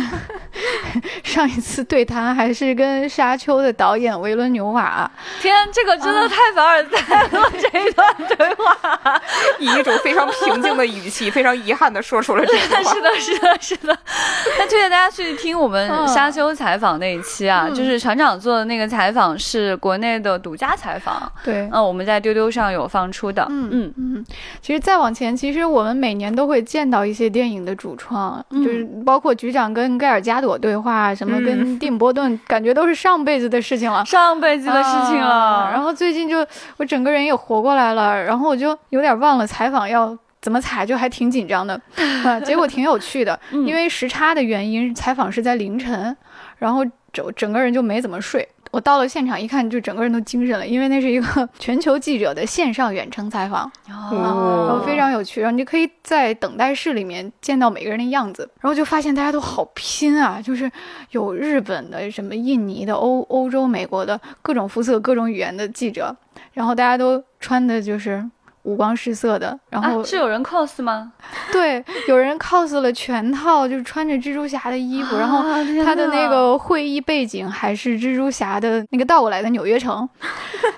[1.24, 9.22] 上一次对谈还是跟《沙丘》的导演维伦纽瓦，天，这个真的太凡尔赛了，这一段对话。
[9.60, 12.82] 以一种非常平静的语气，非常遗憾的说出了这句话。
[12.94, 13.98] 是的，是的，是的。
[14.58, 23.94] 那推荐大家去听我们嗯沙丘采访那一期啊，嗯就是船长做的那个采访是国内的独家采访，对，嗯，我们在丢丢上有放出的，嗯嗯。
[23.98, 24.26] 嗯，
[24.62, 28.64] 其实再往前，其实我们每年都会见到一些电影的主创，嗯。
[28.64, 31.80] 就是包括局长跟盖尔加朵对话，什么跟嗯。
[31.80, 34.06] 蒂姆波顿，感觉都是上辈子的事情了。
[34.06, 35.28] 上辈子的事情了。
[35.28, 36.46] 啊然后最近就
[36.78, 41.80] 我整个人也活过来了，然后我就有点忘了采访要怎么采，就还挺紧张的，
[42.24, 43.66] 啊，结果挺有趣的，嗯。
[43.68, 46.16] 因为时差的原因，采访是在凌晨，
[46.58, 60.72] 然后整整个人就没怎么睡，我到了现场一看，就整个人都精神了，因为那是一个 全球记者的线上远程采访，然后非常有趣，然后你可以在等待室里面见到每个人的样子，然后就发现大家都好拼啊，就是
[61.12, 66.16] 有日本的、什么印尼的、欧欧洲、美国的各种肤色、各种语言的记者，
[66.54, 68.24] 然后大家都穿的就是。
[68.68, 71.14] 五光十色的，然后、啊、是有人 cos 吗？
[71.54, 75.42] 对，有人 cos 了全套，就是穿着蜘蛛侠的衣服，然后
[75.86, 80.08] 他的那个会议背景还是蜘蛛侠的那个倒过来的纽约城，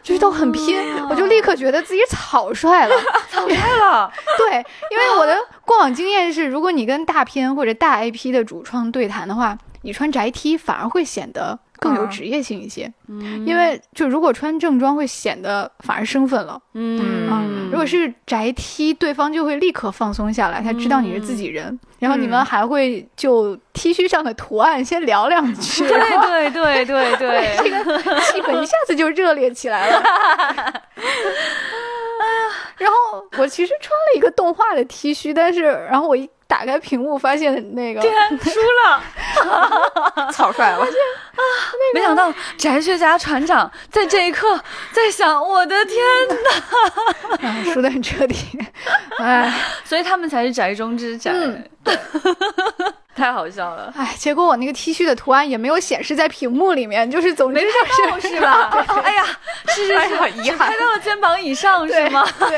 [0.04, 0.78] 就是都很拼，
[1.10, 2.95] 我就立刻觉得自己草率了，
[3.32, 4.12] 草率了。
[4.38, 16.62] 对，因为我的过往经验是，如果你跟大片或者大 IP 的主创对谈的话，你穿宅 T 反而会显得更有职业性一些，嗯因为就如果穿正装会显得反而生分了。
[16.76, 30.04] 嗯啊，如果是宅 T，对方就会立刻放松下来，他知道你是自己人，然后你们还会就 T 恤上的图案先聊两句， 对对对对对， 这个气氛一下子就热烈起来了。
[32.78, 32.95] 然后
[33.38, 38.08] 我其实穿了一个动画的 T 恤，但是然后我一打开屏幕，发现那个输
[38.86, 40.86] 了，草率了。
[41.93, 44.60] 没想到宅学家船长在这一刻
[44.92, 45.98] 在想，我的天
[47.42, 47.48] 哪！
[47.50, 48.36] 啊输的很彻底，
[49.20, 51.64] 哎所以他们才是宅中之宅，嗯
[53.15, 53.94] 太好笑了。
[53.98, 58.70] 哎，结果我那个 T 恤的图案也没有显示在屏幕里面，就是总之就是是吧？
[59.04, 59.26] 哎呀，
[59.68, 62.26] 是是是，遗憾拍到了肩膀以上是吗？
[62.39, 62.58] 对，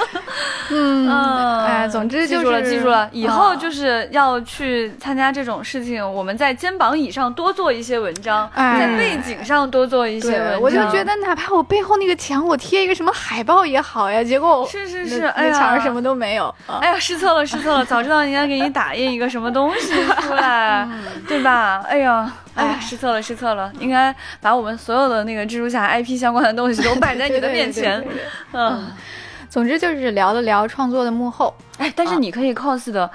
[0.70, 10.62] 嗯，嗯，哎，总之就是记住了，记住了，以后啊就是要去参加这种事情，我们在肩膀以上多做一些文章，哎在背景上多做一些文，章。
[10.62, 16.46] 我就觉得哪怕我背后那个墙我贴一个什么海报也好呀，结果我是是是，那哎呀，什么都没有。
[16.66, 17.84] 啊哎呀，失策了，失策了！
[17.84, 20.88] 早知道应该给你打印一个什么东西出来，
[21.26, 21.82] 对吧？
[21.88, 23.72] 哎呀，哎呀，失策了，失策了！
[23.78, 28.24] 应该把我们所有的那个蜘蛛侠 IP 相关的东西都摆在你的面前 对对对对对。
[28.52, 28.92] 嗯，
[29.48, 31.54] 总之就是聊了聊创作的幕后。
[31.78, 33.10] 哎，但是你可以 cos 的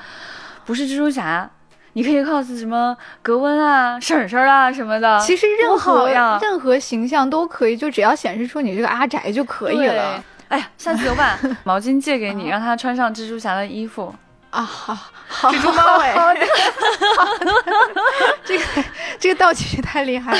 [0.65, 1.49] 不是蜘蛛侠。
[1.93, 10.23] 你可以 cos 什么格温啊、婶婶啊什么的，其实任何呀任何形象都可以，就只要显示出你这个阿宅就可以了。
[10.49, 11.35] 哎呀，下次我把
[11.65, 14.13] 毛巾借给你，让他穿上蜘蛛侠的衣服。
[14.49, 15.51] 啊，好，好，
[18.45, 18.63] 这个
[19.19, 20.39] 这个道具太厉害了。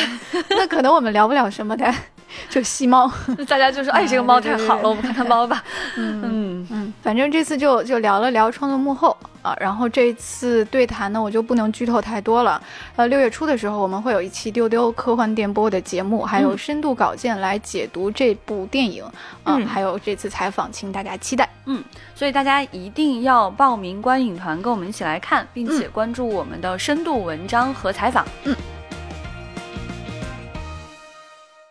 [0.49, 1.93] 那可能我们聊不了什么的，
[2.49, 3.11] 就吸猫。
[3.47, 5.63] 大家就说：“哎，这个猫太好了，我们看看猫吧。
[5.97, 12.61] ”嗯嗯，嗯，反正这次就就聊了聊创作幕后啊，然后这次对谈呢，我就不能剧透太多了。
[12.95, 19.03] 呃，六月初的时候，我们会有一期丢丢科幻电波的节目，还有深度稿件来解读这部电影
[19.43, 21.47] 啊，嗯还有这次采访，请大家期待。
[21.65, 21.83] 嗯
[22.15, 28.25] 所以大家一定要报名观影团，跟我们一起来看，并且关注我们的深度文章和采访。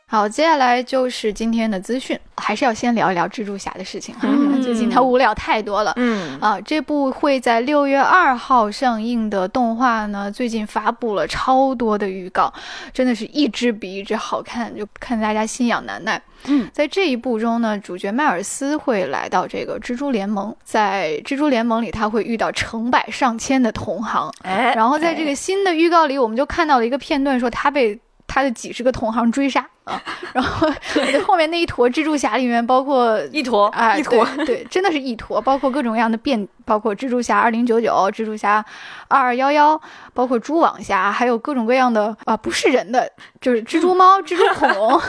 [0.09, 4.21] 好，接下来就是今天的资讯，还是要先聊一聊蜘蛛侠的事情哈。
[4.31, 5.93] 嗯最近他无聊太多了。
[5.97, 12.53] 嗯啊，这部会在六月二号上映的动画呢，最近发布了超多的预告，
[12.93, 16.21] 真的是一只比一只好看，就看大家心痒难耐。
[16.45, 30.03] 嗯，在这一部中呢，主角迈尔斯会来到这个蜘蛛联盟，在蜘蛛联盟里，他会遇到成百上千的同行，哎然后在这个新的预告里，我们就看到了一个片段，说他被他的几十个同行追杀啊，
[30.35, 30.69] 然后
[31.25, 38.65] 后面那一坨蜘蛛侠里面包括一坨啊，一坨对，对，真的是一坨，包括各种各样的变，包括蜘蛛侠二零九九、蜘蛛侠
[39.09, 39.81] 二二幺幺，
[40.13, 43.11] 包括蛛网侠，还有各种各样的啊，不是人的，
[43.41, 45.01] 就是蜘蛛猫、 蜘蛛恐龙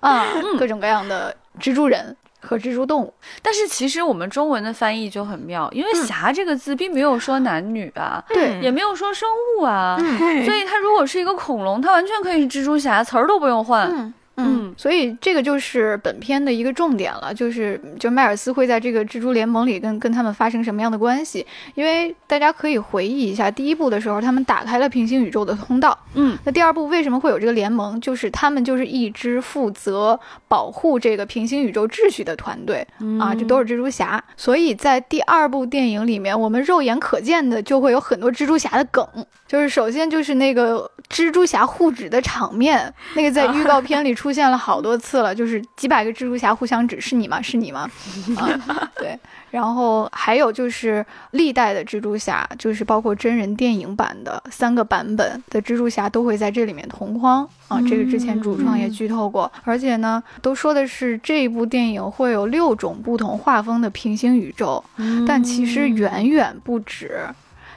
[0.00, 0.26] 啊，
[0.58, 3.14] 各种各样的蜘蛛人和蜘蛛动物。
[3.40, 9.28] 但是其实我们中文的翻译就很妙，因为“侠”这个字并没有说男女啊，对也没有说生
[9.58, 13.88] 物啊，嗯所以它如果是一个恐龙，它完全可以是蜘蛛侠，词儿都不用换。
[13.90, 21.46] 嗯嗯所以这个就是本片的一个重点了，就是就迈尔斯会在这个蜘蛛联盟里跟跟他们发生什么样的关系？
[21.74, 28.00] 因为大家可以回忆一下，第一部的时候他们打开了平行宇宙的通道，嗯，那第二部为什么会有这个联盟？
[28.00, 30.18] 就是他们就是一支负责
[30.48, 32.86] 保护这个平行宇宙秩序的团队、
[33.20, 34.22] 啊，这都是蜘蛛侠。
[34.36, 39.06] 所以在第二部电影里面，我们肉眼可见的就会有很多蜘蛛侠的梗，
[39.46, 47.42] 就是首先就是那个蜘蛛侠护指的场面，那个在预告片里出现了好多次了，就是几百个蜘蛛侠互相指，是你吗？
[47.42, 47.90] 是你吗？
[48.38, 49.18] 啊，对。
[49.50, 57.80] 然后还有就是历代的蜘蛛侠，就是包括真人电影版的三个版本的蜘蛛侠都会在这里面同框啊。
[57.88, 64.82] 这个之前主创也剧透过，而且呢，都说的是这一部电影会有六种不同画风的平行宇宙，
[65.26, 67.26] 但其实远远不止。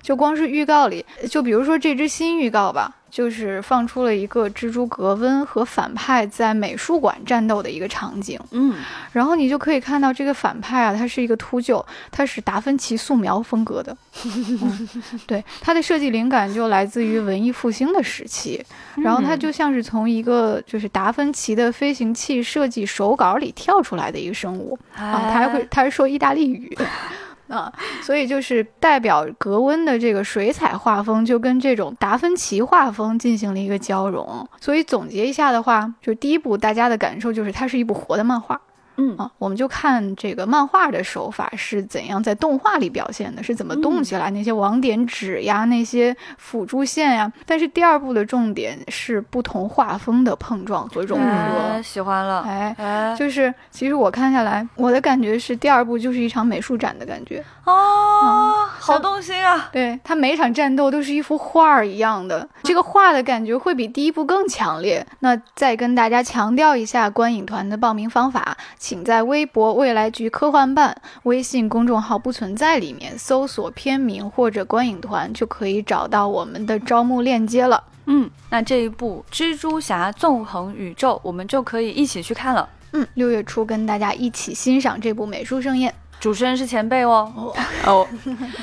[0.05, 8.75] 就光是预告里，就比如说这支新预告吧，就是放出了一个蜘蛛格温和反派在美术馆战斗的一个场景，嗯，
[9.13, 14.87] 然后你就可以看到这个反派啊，他是一个秃鹫，他是达芬奇素描风格的， 嗯、
[15.25, 18.63] 对，他的设计灵感就来自于文艺复兴的时期，
[18.97, 19.35] 然后他。
[19.35, 26.75] 就像是从一个就是达芬奇的飞行器设计手稿里跳出来的一个生物啊，他还会他还说意大利语。
[27.53, 34.47] 啊，所以就是代表格温的这个水彩画风，就跟这种达芬奇画风进行了一个交融。
[34.59, 38.59] 所以总结一下的话，就第一部大家的感受就是它是一部活的漫画。
[38.97, 47.31] 嗯啊，我们就看这个漫画的手法是怎样在动画里表现的，是怎么动起来，那些网点纸呀，那些辅助线呀。
[47.45, 51.25] 但是第二部的重点是不同画风的碰撞和融合。
[51.25, 57.43] 哎、喜欢了，哎哎，就是其实我看下来，我的感觉是第二部就是一场美术展的感觉。
[57.65, 59.69] 哦，好动心啊！
[59.71, 65.05] 对他每场战斗都是一幅画儿一样的，这个画的感觉会比第一部更强烈。
[65.19, 68.55] 那再跟大家强调一下观影团的报名方法，
[68.87, 70.95] 请在微博“未来局科幻办”
[71.25, 77.83] 微信公众号不存在里面搜索片名或者观影团，就可以找到我们的招募链接了。
[78.05, 82.69] 嗯，那这一部《蜘蛛侠：纵横宇宙》，我们就可以一起去看了。
[82.91, 85.91] 嗯，六月初跟大家一起欣赏这部美术盛宴。
[86.19, 87.53] 主持人是前辈哦，
[87.85, 88.07] 哦，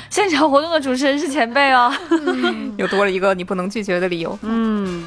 [0.09, 1.93] 现场活动的主持人是前辈哦，
[2.77, 4.37] 又多了一个你不能拒绝的理由。
[4.41, 5.05] 嗯，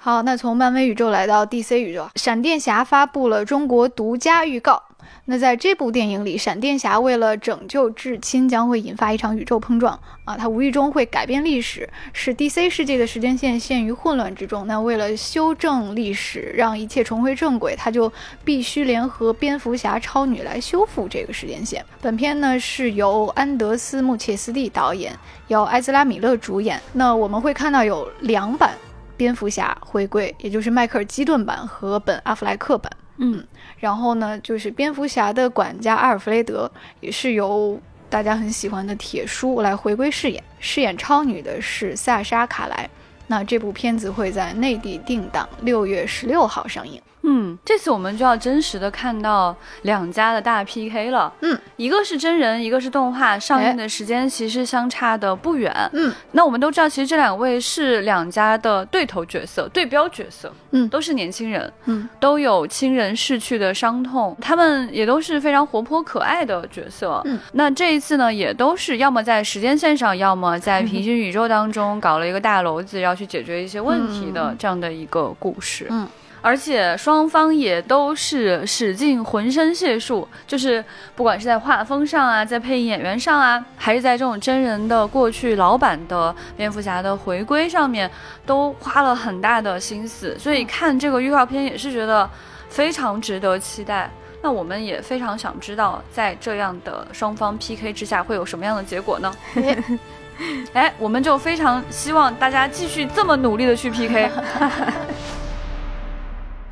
[0.00, 4.80] 好，那从漫威宇宙来到 DC 宇宙，闪电侠发布了中国独家预告。
[5.24, 10.36] 那在这部电影里，闪电侠为了拯救至亲，将会引发一场宇宙碰撞啊！
[10.36, 14.66] 他无意中会改变历史，使 DC 世界的时间线陷于混乱之中。
[14.66, 18.10] 那为了修正历史，让一切重回正轨，他就
[18.44, 21.84] 必须联合蝙蝠侠、超女来修复这个时间线。
[22.00, 25.12] 本片呢是由安德斯·穆切斯蒂导演，
[25.48, 26.80] 由埃兹拉·米勒主演。
[26.92, 28.74] 那我们会看到有两版
[29.18, 32.90] 蝙蝠侠回归，也就是迈克尔·基顿版和本·阿弗莱克版。
[33.18, 33.44] 嗯，
[33.78, 37.78] 然后呢，就是蝙蝠侠的管家阿尔弗雷德也是由
[38.08, 42.88] 大家很喜欢的铁叔来回归饰演，饰演超女的是萨莎卡莱。
[43.26, 47.02] 那这部片子会在内地定档六月十六号上映。
[47.28, 51.30] 嗯，这次我们就要真实的看到两家的大 PK 了。
[51.42, 55.72] 嗯，一个是真人，一个是动画，上映的时间其实相差的不远。
[55.92, 60.50] 嗯，那我们都知道，其实这两位是两家的对头角色、对标角色。
[60.70, 67.20] 嗯都是年轻人，嗯，都有亲人逝去的伤痛，他们也都是非常活泼可爱的角色。
[67.24, 75.86] 嗯，那这一次呢，也都是要么在时间线上，要么在 平行宇宙当中搞了一个大娄子，要去解决一些问题的这样的一个故事。
[75.90, 76.06] 嗯。
[76.40, 88.10] 而且双方也都是使尽浑身解数，就是不管是在画风上啊，在配音演员上啊，还是在这种真人的过去老版的蝙蝠侠的回归上面，
[88.46, 90.38] 都花了很大的心思。
[90.38, 92.28] 所以看这个预告片也是觉得
[92.68, 94.10] 非常值得期待。
[94.40, 99.34] 那我们也非常想知道，在这样的双方 PK 之下会有什么样的结果呢？
[100.72, 104.30] 哎，我们就非常希望大家继续这么努力的去 PK。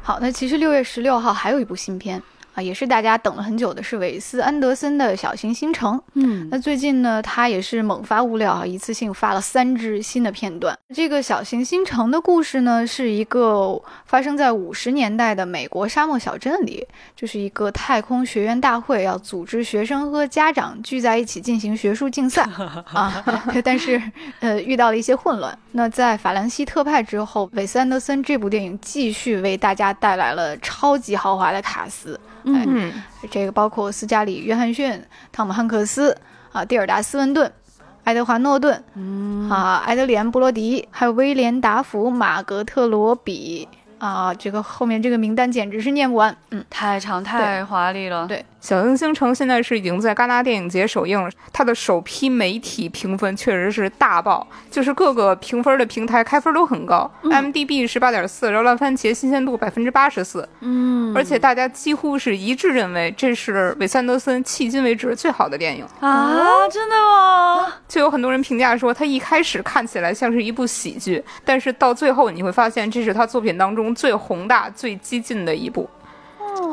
[0.07, 2.23] 好，那其实六月十六号还有一部新片。
[2.57, 5.95] 啊，也是大家等了很久的，是韦斯安德森的《小行星城》。
[6.15, 10.75] 嗯那最近呢，他也是猛发物料啊，一次性发了三支新的片段。
[10.95, 22.43] 这个小行星城的故事呢，是一个发生在五十年代的美国沙漠小镇里，就是一个太空学院大会要组织学生和家长聚在一起进行学术竞赛
[22.91, 23.23] 啊，
[23.63, 24.01] 但是
[24.41, 25.57] 呃遇到了一些混乱。
[25.73, 32.19] 那在法兰西特派之后，韦斯安德森这部电影继续为大家带来了超级豪华的卡司。
[32.47, 32.65] 嗯。
[32.67, 32.93] 嗯，
[33.31, 36.17] 这个包括斯嘉丽·约翰逊、汤姆·汉克斯
[36.53, 37.53] 啊、蒂尔达·斯文顿、
[38.05, 39.51] 爱德华·诺顿，嗯。
[39.51, 46.37] 啊，埃德里安·布罗迪，还有威廉·达福、马格特·罗比啊，这个后面这个名单简直是念不完。
[46.51, 48.27] 嗯，太长太华丽了。
[48.27, 65.87] 对小行星城现在是已经在戛纳电影节首映了，它的首批媒体评分确实是大爆，就是各个评分的平台开分都很高、m d b 十八点四，然后烂番茄新鲜度百分之八十四，嗯，而且大家几乎是一致认为这是韦斯安德森迄今为止最好的电影。
[66.01, 67.73] 啊，真的吗？
[67.87, 75.89] 就有很多人评价说，他一开始看起来像是一部喜剧，但是到最后你会发现，这是他作品当中最宏大、最激进的一部。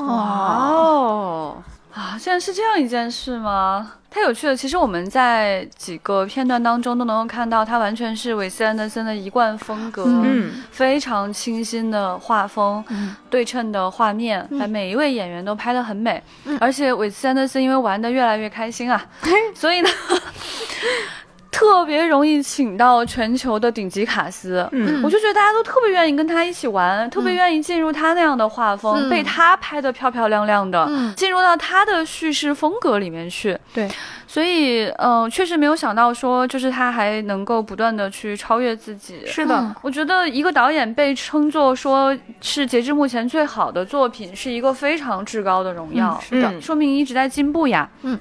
[0.08, 3.94] 哇哦啊，竟然是这样一件事吗？
[4.10, 4.56] 太有趣了。
[4.56, 16.22] 其实我们在几个片段当中都能够看到，它完全是韦斯安德森的一贯风格，嗯，非常清新的画风，嗯对称的画面，嗯把每一位演员都拍得很美。
[16.46, 19.04] 嗯而且韦斯安德森因为玩的越来越开心啊，
[19.56, 19.90] 所以呢。
[21.54, 25.02] 特别容易请到全球的顶级卡司，嗯。
[25.04, 31.14] 我就觉得大家都特别愿意跟他一起玩，特别愿意进入他那样的画风，嗯被他拍得漂漂亮亮的，嗯。
[31.16, 33.58] 进入到他的叙事风格里面去。
[33.74, 33.88] 对，
[34.28, 39.22] 所以，嗯、确实没有想到说，就是他还能够不断的去超越自己。
[39.28, 39.76] 是的，嗯。
[39.84, 46.52] 我觉得一个导演被称作说是截至目前最好的作品，是一个非常至高的荣耀，嗯是的。
[46.52, 46.62] 嗯。
[46.62, 47.88] 说明一直在进步呀。
[48.02, 48.20] 嗯。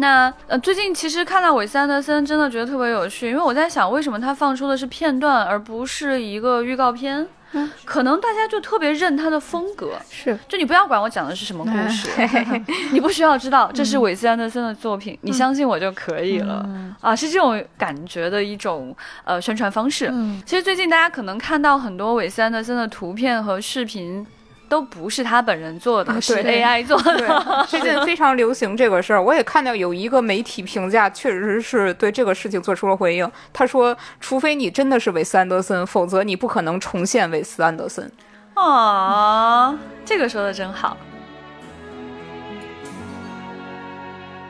[0.00, 7.28] 那呃，最近其实看到韦斯安德森，真的觉得特别有趣，因为我在想，为什么他放出的是片段，而不是一个预告片？
[7.52, 10.38] 嗯，可能大家就特别认他的风格，是。
[10.48, 12.08] 就你不要管我讲的是什么故事，
[12.92, 16.94] 你不需要知道这是韦斯安德森的作品，你相信我就可以了、嗯。
[17.00, 20.08] 啊，是这种感觉的一种呃宣传方式。
[20.12, 20.40] 嗯。
[20.46, 24.24] 其实最近大家可能看到很多韦斯安德森的图片和视频，
[24.70, 27.66] 都不是他本人做的，啊是 AI 做的。
[27.68, 29.20] 最近非常流行这个事儿。
[29.20, 33.28] 我也看到有一个媒体评价，确实是对这个事情做出了回应。
[33.52, 38.08] 他说：“除非你真的是韦斯安德森，否则你不可能重现韦斯安德森。
[38.54, 40.96] 啊，这个说的真好。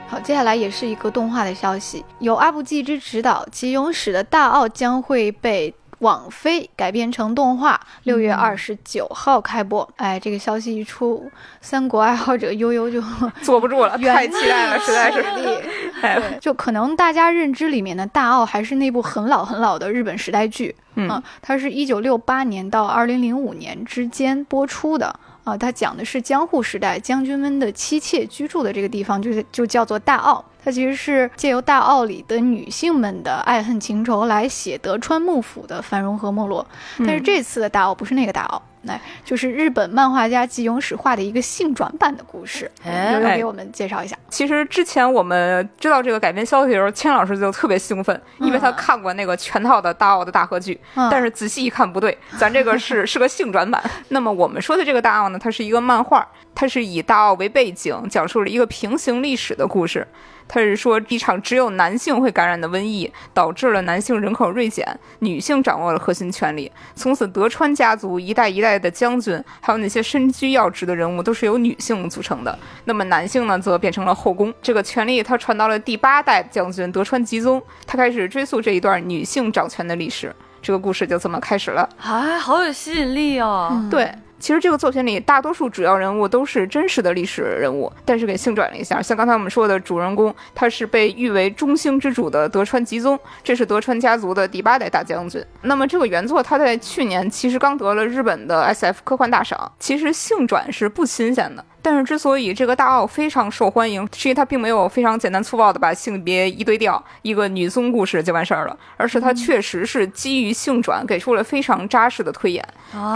[0.06, 9.88] 好，接下来也是一个动画的消息，由阿部纪之执导，吉永史的《大奥》将会被网飞改编成动画，六月二十九号开播。
[9.96, 11.30] 哎，这个消息一出，
[11.62, 13.02] 三国爱好者悠悠就
[13.40, 15.24] 坐不住了，太期待了，实在是。
[16.02, 25.14] 哎，对，就可能大家认知里面的大奥还是那部很老很老的日本时代剧，嗯啊，它是一九六八年到二零零五年之间播出的。
[25.44, 30.44] 啊，它讲的是江户时代将军们的妻妾居住的这个地方，就是就叫做大奥。
[30.62, 36.66] 它其实是借由大奥里的女性们的爱恨情仇来写德川幕府的繁荣和没落。
[36.98, 42.70] 但是这次的大奥不是那个大奥，来就是日本漫画家吉永史画的一个性转版的故事。
[42.82, 44.16] 哎悠悠给我们介绍一下。
[44.28, 50.80] 其实之前我们知道这个改编消息的时候，千老师就特别兴奋，因为他看过那个全套的大奥的大合剧。
[50.94, 53.82] 嗯但是仔细一看，不对，咱这个是 是个性转版。
[54.08, 60.06] 那么我们说的这个大奥呢，它是一个漫画，它是以大奥为背景，讲述了一个平行历史的故事。
[60.52, 64.84] 它是说一场只有男性会感染的瘟疫，导致了男性人口锐减，
[65.20, 66.70] 女性掌握了核心权力。
[66.96, 72.58] 从此，德川家族一代一代的将军，还有那些身居要职的人物，都是由女性组成的。
[72.86, 74.52] 那么男性呢，则变成了后宫。
[74.60, 80.34] 这个权力他传到了第八代将军德川吉宗，他开始追溯这一段女性掌权的历史。
[80.60, 81.88] 这个故事就这么开始了。
[82.02, 83.68] 哎，好有吸引力哦！
[83.72, 89.00] 嗯对，其实这个作品里大多数主要人物都是真实的历史人物，但是给性转了一下。
[89.02, 95.44] 像刚才我们说的主人公，他是被誉为中兴之主的德川吉宗，这是德川家族的第八代大将军。
[95.62, 101.62] 那么这个原作他在去年其实刚得了日本的 SF 科幻大赏，其实性转是不新鲜的。
[101.82, 112.66] 但是之所以这个大奥非常受欢迎，是因为它并没有非常简单粗暴的把性别一堆掉，一个女宗故事就完事儿了，而是它确实是基于性转给出了非常扎实的推演。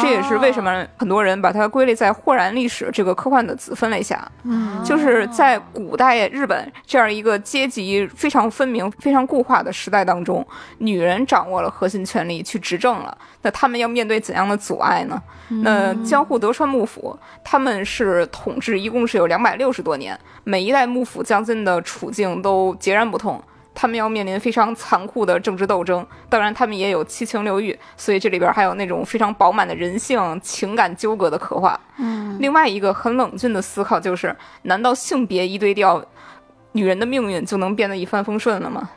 [0.01, 4.31] 这也是为什么很多人把它归类在霍然历史这个科幻的子分类下。
[4.45, 10.47] 嗯就是在古代日本这样一个阶级非常分明、非常固化的时代当中，
[10.79, 15.21] 女人掌握了核心权力去执政了，那他们要面对怎样的阻碍呢？
[15.63, 23.43] 那江户德川幕府他们是统治，一共是有两百六十多年，每一代幕府将军的处境都截然不同。
[23.77, 31.79] 他们要面临非常残酷的政治斗争，当然他们也有七情六欲，所以这里边还有那种非常饱满的人性、情感纠葛的刻画。
[31.99, 36.05] 嗯另外一个很冷峻的思考就是：难道性别一对调，
[36.71, 38.89] 女人的命运就能变得一帆风顺了吗？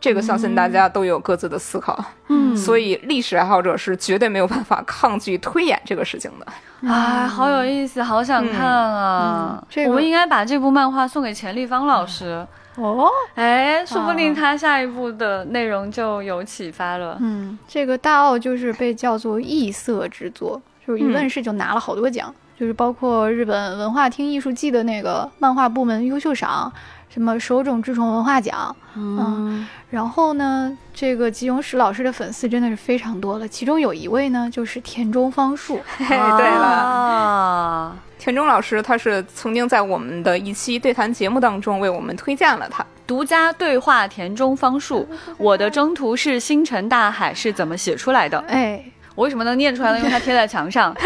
[0.00, 6.46] 这个相信大家都有各自的思考，嗯所以历史爱好者是绝对没有办法抗拒推演这个事情的。
[6.88, 9.58] 啊，好有意思，好想看啊！
[9.58, 17.16] 嗯这个我们应该把这部漫画送给钱立芳老师，哦，哎，说不定他下一部的内容就有启发了。
[17.20, 26.70] 嗯，这个大奥就是被叫做异色之作，就是一嗯问世就拿了好多奖，就是包括日本文化厅艺术季的那个漫画部门优秀赏，
[27.16, 42.84] 什么手冢治虫文化奖，嗯，然后呢，这个吉永史老师的粉丝真的是非常多了，其中有一位呢就是田中芳树，嘿，对了，啊，田中老师他是曾经在我们的一期对谈节目当中为我们推荐了他。
[43.06, 45.08] 独家对话田中芳树，
[45.38, 48.38] 我的征途是星辰大海是怎么写出来的？
[48.46, 49.98] 哎，我为什么能念出来呢？
[50.00, 50.94] 因为它贴在墙上。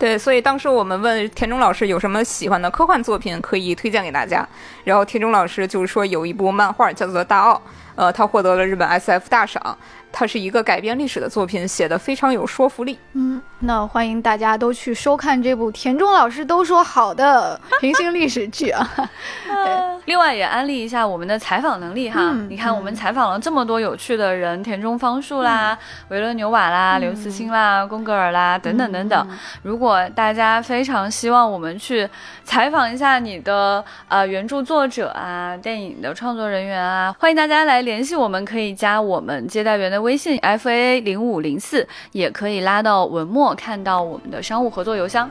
[0.00, 4.48] 对，所以当时我们问田中老师有什么喜欢的科幻作品可以推荐给大家，
[4.82, 7.54] 然后田中老师就是说有一部漫画叫做《大奥》，
[7.96, 9.76] 呃，他获得了日本 SF 大赏。
[10.12, 12.98] 它是一个改编历史的作品，写的非常有说服力。
[13.14, 18.88] 嗯，那欢迎大家都去收看这部田中老师都说好的 平行历史剧啊。
[20.06, 29.28] 另外也安利一下我们的采访能力哈，你看我们采访了这么多有趣的人，田中芳树啦、维伦纽瓦啦、刘慈欣啦、宫格尔啦等等等等。
[29.62, 32.08] 如果大家非常希望我们去
[32.42, 39.99] 采访一下你的呃原著作者啊、电影的创作人员啊，欢迎大家来联系我们，可以加我们接待员的。
[40.00, 45.28] 微信 f a 零五零四也可以拉到文末看到我们的商务合作邮箱。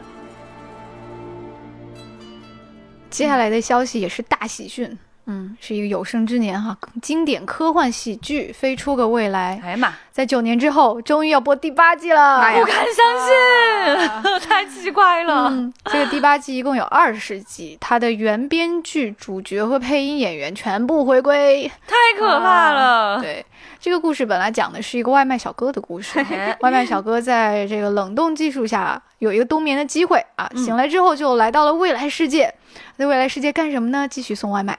[3.09, 9.59] 接下来的消息也是大喜讯，嗯，是一个有生之年哈，经典科幻喜剧飞出个未来。
[9.63, 15.49] 哎呀妈，在九年之后，终于要播第八季了，不敢相信， 太奇怪了。
[15.85, 23.21] 这个第八季一共有二十集，它的原编剧、主角和配音演员全部回归，太可怕了。
[23.21, 23.45] 对。
[23.79, 26.19] 这个故事本来讲的是一个外卖小哥的故事。
[26.59, 32.53] 外卖小哥在这个冷冻技术下有一个冬眠的机会啊，醒来之后就来到了未来世界。
[32.97, 34.05] 在未来世界干什么呢？
[34.05, 34.77] 继续送外卖。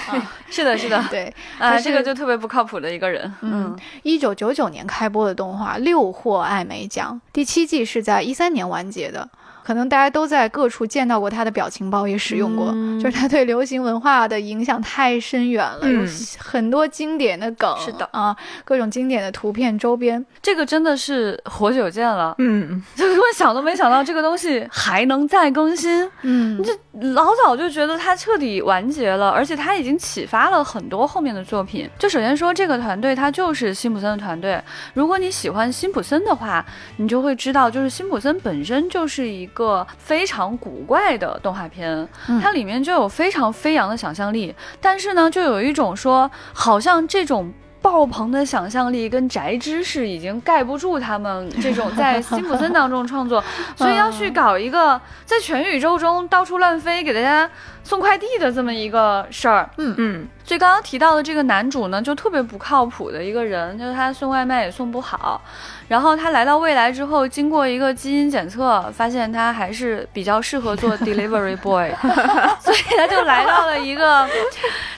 [0.50, 3.34] 是的，是的，对啊，这个就特别不靠谱的一个人。
[3.40, 7.20] 嗯，一九九九年开播的动画，六获艾美奖。
[7.32, 9.28] 第七季是在一三年完结的。
[9.64, 16.02] 可能大家都在各处见到过他的表情包，也使用过，就是他对流行文化的影响太深远了，有
[16.38, 26.76] 很多经典的梗，是的啊，各种经典的图片周边，这个真的是活久见了，嗯， 就根本想都没想到这个东西还能再更新，嗯，这
[27.14, 31.88] 老早就觉得它彻底完结了，而且它已经启发了很多后面的作品。
[31.98, 34.60] 就首先说这个团队，它就是辛普森的团队，
[34.92, 36.64] 如果你喜欢辛普森的话，
[36.96, 39.48] 你就会知道，就是辛普森本身就是一。
[39.54, 42.08] 个非常古怪的动画片，
[42.40, 47.52] 它里面就有非常飞扬的想象力，但是呢，就有一种说，好像这种
[47.82, 53.42] 爆棚的想象力跟宅知识已经盖不住他们这种在辛普森当中创作，
[53.76, 57.50] 所以要去搞一个在全宇宙中到处乱飞给大家
[57.82, 59.68] 送快递的这么一个事儿。
[59.76, 65.40] 嗯嗯，所以刚刚提到的这个男主呢，就特别不靠谱的一个人，就是他送外卖也送不好。
[65.88, 71.90] 然后他来到未来之后，经过一个基因检测，发现他还是比较适合做 delivery boy，
[72.60, 74.26] 所以他就来到了一个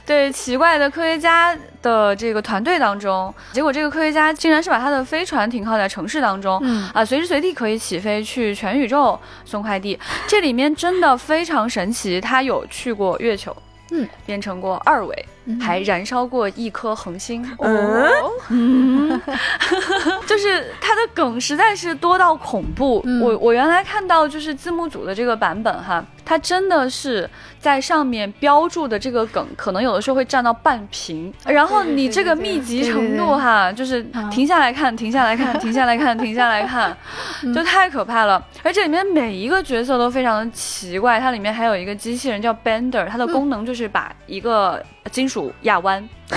[0.06, 3.34] 对奇怪的科学家的这个团队当中。
[3.52, 9.98] 结果这个科学家竟然是把他的飞船停靠在城市当中，啊，随时随地可以起飞去全宇宙送快递。
[10.28, 13.54] 这里面真的非常神奇，他有去过月球。
[13.96, 15.24] 嗯，变成过二维，
[15.60, 17.44] 还燃烧过一颗恒星。
[17.58, 18.10] 哦，
[18.50, 19.20] 嗯，
[20.26, 23.04] 就是它的梗实在是多到恐怖。
[23.20, 26.04] 我我原来看到就是字幕组的这个版本哈。
[26.26, 27.28] 它真的是
[27.58, 36.96] 在上面标注的这个梗，可能有的时候会占到半屏，然后你这个密集程度哈，就是停下来看，停下来看，停下来看，停下来看，
[37.54, 38.42] 就太可怕了。
[38.62, 44.82] 而这里面每一个角色都非常的奇怪，它里面还有一个机器人叫 Bender，它的功能就是把一个
[45.12, 46.06] 金属压弯。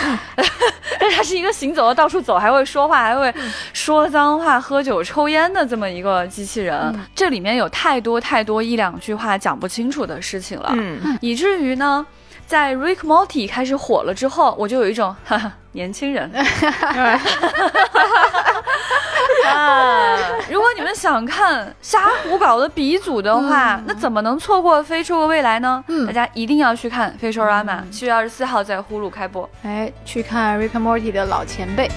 [0.99, 3.33] 但他是一个行走的，到处走，还会说话，还会
[3.73, 6.93] 说脏话、喝酒、抽烟的这么一个机器人。
[7.15, 10.75] 这里面有太多太多一两句话讲不清楚的事情了，
[11.21, 12.05] 以至于呢。
[12.47, 16.31] 在 Rick Morty 开始火了之后，我就有一种哈哈年轻人。
[19.47, 20.17] 啊！
[20.51, 25.83] 如果你们想看瞎胡搞的鼻祖的话，那怎么能错过《飞出个未来》呢？
[25.87, 29.49] 嗯大家一定要去看《飞出 Rama》，七月二十四号在呼噜开播。
[29.63, 31.89] 哎，去看 Rick Morty 的老前辈。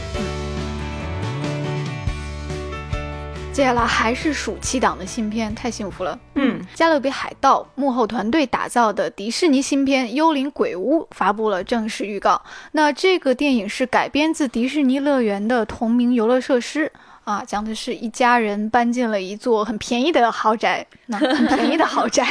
[3.53, 6.18] 接下来还是暑期档的新片，太幸福了。
[6.36, 12.40] 嗯，《加勒比海盗》幕后团队打造的迪士尼新片《幽灵鬼屋》发布了正式预告。
[12.72, 16.90] 那这个电影是改编自迪士尼乐园的同名游乐设施
[17.25, 22.27] 啊，讲的是一家人搬进了一座很便宜的豪宅，那很便宜的豪宅。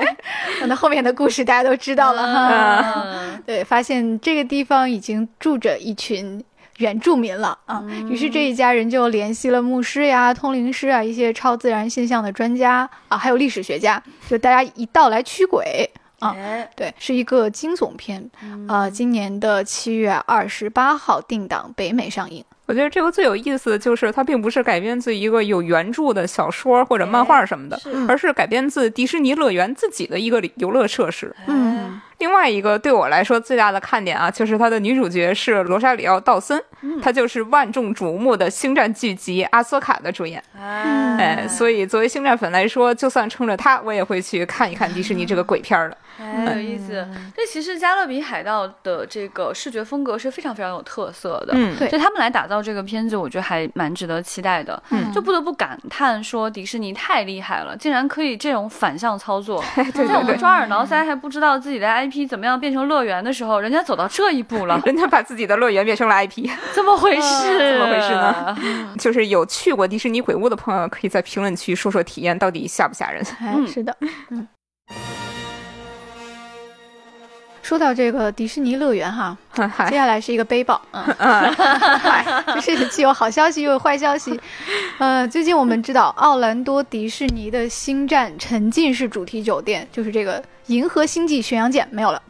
[0.66, 3.06] 那后面的故事大家都知道了哈。
[3.46, 6.44] 对，发现这个地方已经住着一群。
[6.78, 16.34] 原住民了啊，于是这一家人就联系了牧师呀、通灵师啊、一些超自然现象的专家啊，还有历史学家，就大家一道来驱鬼啊。
[16.74, 18.28] 对，是一个惊悚片
[18.68, 22.44] 啊，今年的七月二十八号定档北美上映。
[22.66, 31.34] 我觉得这个最有意思的就是，它并不是改编自一个有原著的小说或者漫画什么的，而是改编自迪士尼乐园自己的一个游乐设施。
[31.46, 32.00] 嗯。
[32.18, 36.60] 另外一个对我来说最大的看点啊，就是它的女主角是罗莎里奥·道森，
[37.02, 40.42] 她就是万众瞩目的星战剧集《阿索卡》的主演。
[41.18, 45.96] 哎，所以作为星战粉来说，就算冲着它，我也会去看一看迪士尼这个鬼片儿的。
[46.18, 47.06] 哎，有意思。
[47.36, 51.52] 这其实《加勒比海盗》的这个视觉风格是非常非常有特色的。
[51.52, 54.82] 嗯，对就他们来打造这个片子，我觉得还蛮值得期待的。
[54.90, 59.62] 嗯就不得不感叹说，迪士尼太厉害了，竟然可以这种反向操作。
[59.74, 67.72] 对 对对，在我们抓耳挠腮还不知道自己的 IP 怎么样变成乐园的时候，人家走到这一步了， 人家把自己的乐园变成了 IP，怎么回事？
[67.72, 68.56] 怎么回事呢？
[68.98, 73.22] 就是有去过迪士尼鬼屋的朋友，可以在评论区说说体验到底吓不吓人。
[73.40, 73.96] 哎，嗯是的，
[74.30, 74.46] 嗯。
[77.62, 79.36] 说到这个迪士尼乐园哈，
[79.90, 81.52] 接下来是一个背包，嗯，
[82.54, 84.40] 就 是既有好消息又有坏消息。
[84.98, 92.22] 呃，最近我们知道，奥兰多迪士尼的星战沉浸式主题酒店，就是这个银河星际巡洋舰没有了。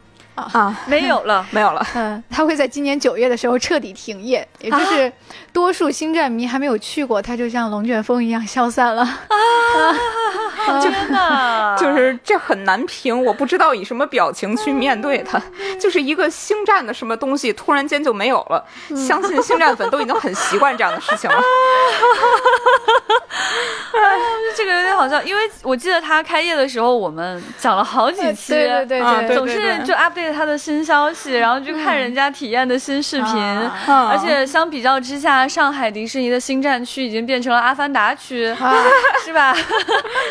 [0.53, 1.45] 啊， 没有了。
[1.51, 1.85] 没有了。
[1.95, 5.11] 嗯，它会在今年九月的时候彻底停业，也就是
[5.51, 9.03] 多数星战迷还没有去过，它就像龙卷风一样消散了。
[10.81, 11.75] 天哪！
[11.79, 15.41] 就是这很难评，我不知道以什么表情去面对它。
[15.79, 18.63] 就是一个星战的什么东西突然间就没有了，
[18.95, 21.37] 相信星战粉都已经很习惯这样的事情了。
[24.55, 33.35] 这个有点好笑，因为我记得他开业的时候，我们讲了好几期，对对对总是就 update 他的新消息，然后去看人家体验的新视频。
[33.87, 38.53] 而且相比较之下，上海迪士尼的星战区已经变成了阿凡达区，
[39.23, 39.55] 是吧？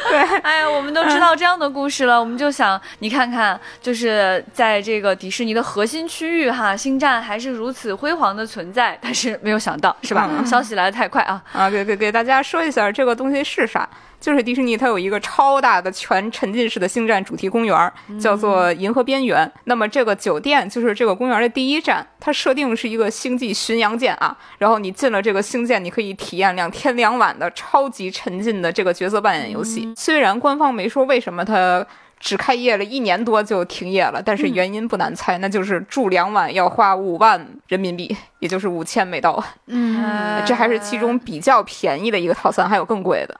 [0.08, 10.28] 对，哎呀，我们都知道这样的故事了，我们就想，你看看，就是在这个迪士尼的核心区域哈，星战还是如此辉煌的存在，但是没有想到，是吧？
[10.30, 11.42] 嗯消息来的太快啊！
[11.52, 13.88] 啊，给给给大家说一下这个东西是啥。
[14.26, 19.48] 就是迪士尼，它有一个超大的全沉浸式的星战主题公园，叫做银河边缘。
[19.66, 24.36] 那么这个酒店就是这个公园的第一站，它设定是一个星际巡洋舰啊。
[24.58, 29.94] 然后你进了这个星舰，你可以体验两天两晚的超级沉浸的这个角色扮演游戏。
[29.96, 31.86] 虽然官方没说为什么它。
[32.18, 39.42] 只开业了一年多就停业了，但是原因不难猜，那就是住两晚要花五万人民币，也就是五千美刀。
[39.66, 43.38] 嗯， 这还是其中比较便宜的一个套餐，还有更贵的。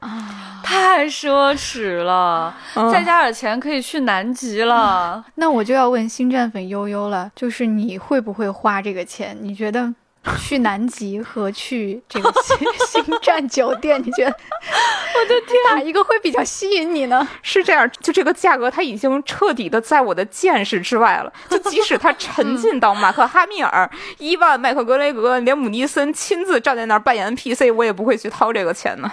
[0.63, 5.25] 太奢侈了，嗯再加点钱可以去南极了。
[5.37, 9.37] 那我就要问星战粉悠悠了，就是你会不会花这个钱？
[9.41, 9.95] 你觉得
[10.39, 12.57] 去南极和去这个星
[13.05, 17.27] 星战酒店，你觉得我的天，哪一个会比较吸引你呢？
[17.43, 21.33] 是这样，就这个价格，它已经彻底的在我的见识之外了。
[21.49, 29.11] 就即使它沉浸到马克哈密尔、伊万、麦克格雷格、连姆尼森亲自站在那儿扮演 NPC，我也不会去掏这个钱呢。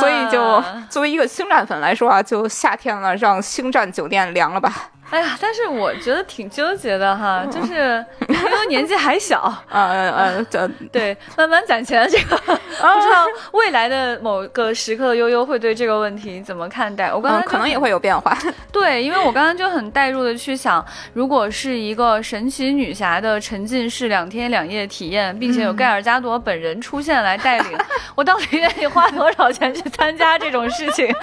[0.00, 4.90] 所以就啊作为一个星战粉来说啊，就夏天了，让星战酒店凉了吧。
[5.14, 17.14] 哎呀，但是我觉得挺纠结的哈，就是因为年纪还小，呃 呃，这对，慢慢攒钱这个， 不知道未来的某个时刻的悠悠会对这个问题怎么看待。
[17.14, 18.36] 我刚嗯才可能也会有变化。
[18.72, 27.78] 对，因为我刚刚就很带入的去想，如果是一个神奇女侠的沉浸式两天两夜体验，并且有盖尔加朵本人出现来带领，
[28.16, 31.14] 我到底愿意花多少钱去参加这种事情？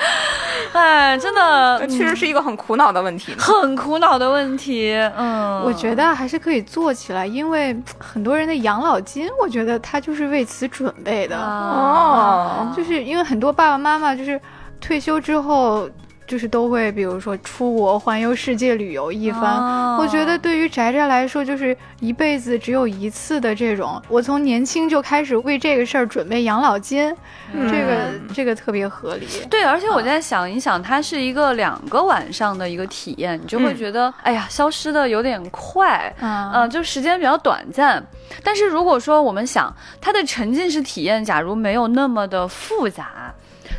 [0.72, 3.36] 哎，真的确实是一个很苦恼的问题。
[3.38, 4.94] 很苦恼的问题。
[5.18, 11.36] 嗯，我觉得还是可以做起来，因为很多人的养老金，我觉得他就是为此准备的。
[11.38, 14.40] 哦，就是因为很多爸爸妈妈就是
[14.80, 15.90] 退休之后，
[16.32, 19.42] 就是都会比如说出国环游世界旅游一番。
[19.44, 27.14] 哦我觉得对于宅宅来说，就是一辈子只有一次的这种，我从年轻就开始为这个事儿准备养老金，
[27.54, 29.28] 这个这个特别合理。
[29.50, 36.12] 对，而且我在想一想，它是一个两个晚上的一个体验，你就会嗯觉得，哎呀，消失的有点快。
[36.22, 38.02] 啊嗯、就时间比较短暂，
[38.44, 43.34] 但是如果说我们想它的沉浸式体验，假如没有那么的复杂，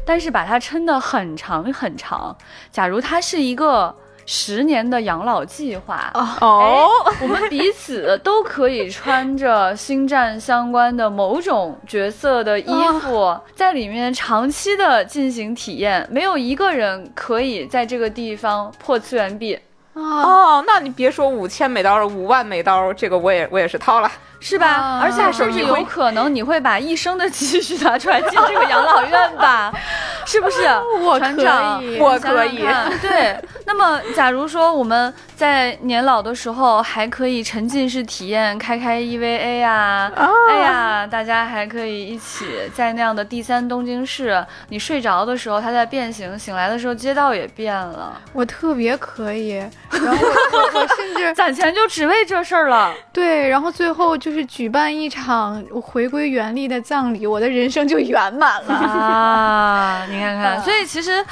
[0.05, 2.37] 但是把它撑得很长很长，
[2.71, 3.95] 假如它是一个
[4.25, 6.89] 十年的养老计划，哦，
[7.21, 19.59] 我们彼此都可以穿着星战相关的某种角色的衣服，在里面长期的进行体验，没有一个人可以在这个地方破次元壁。
[19.95, 24.11] 啊，哦，那你别说五千美刀了，五万美刀，这个我也我也是掏了。
[24.43, 24.67] 是吧？
[24.67, 29.73] 啊而且甚至有可能你会把一生的积蓄拿出来进这个养老院吧？
[30.27, 30.63] 是不是？
[31.01, 32.65] 我可船长以我可以
[33.01, 33.37] 对，
[33.67, 40.11] 那么，假如说我们在年老的时候还可以沉浸式体验开开 EVA 啊，
[40.49, 49.55] 哎呀，大家还可以一起在那样的第三东京市，你睡着的时候它在变形，醒来的时候街道也变了，我特别可以。
[49.91, 52.93] 然后我我甚至攒钱就只为这事儿了。
[53.13, 60.07] 对，然后最后就是举办一场回归原力的葬礼，我的人生就圆满了啊！
[60.09, 61.25] 你看看， 所以其实。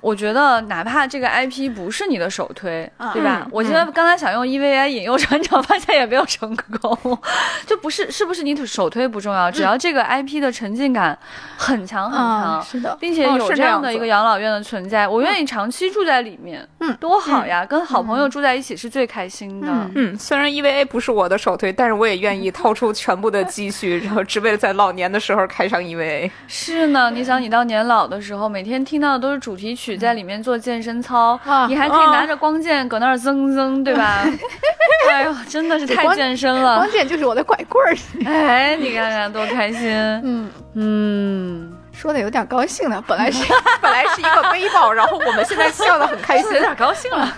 [0.00, 3.46] 我觉得哪怕这个 IP 不是你的首推，对吧？
[3.50, 7.18] 我觉得刚才想用 EVA 引诱船长，发现也没有成功。
[7.66, 11.16] 就不是是不是你首推不重要，只要这个 IP 的沉浸感
[11.56, 16.66] 很强很强，是的，并且有这样的一个养老院的存在，我愿意长期住在里面。
[16.80, 17.64] 嗯，多好呀！
[17.66, 19.68] 跟好朋友住在一起是最开心的。
[19.94, 26.30] 嗯，虽然 EVA 不是我的首推，但是我也愿意 掏出全部的积蓄，然后只为了在老年的时候开上 EVA。
[26.46, 29.89] 是呢，你想你到年老的时候，每天听到的都是主题曲。
[29.96, 31.38] 在里面做健身操，
[31.68, 34.24] 你还可以拿着光剑搁那儿增增，对吧？
[35.10, 36.76] 哎呦，真的是太健身了！
[36.76, 37.96] 光剑就是我的拐棍儿。
[38.24, 39.90] 哎，你看看多开心！
[40.24, 43.02] 嗯嗯，说的有点高兴了。
[43.06, 47.34] 本来是本来是一个背包，然后我们现在笑的很开心， 有点高兴了。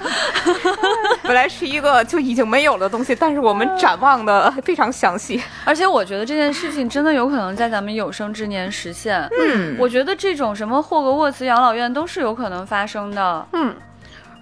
[1.27, 5.43] 本来是一个就已经没有的东西，但是我们展望的非常详细。
[5.65, 9.29] 而且我觉得这件事情真的有可能在咱们有生之年实现。
[9.39, 13.47] 嗯，我觉得这种什么霍格沃茨养老院都是有可能发生的。
[13.53, 13.75] 嗯，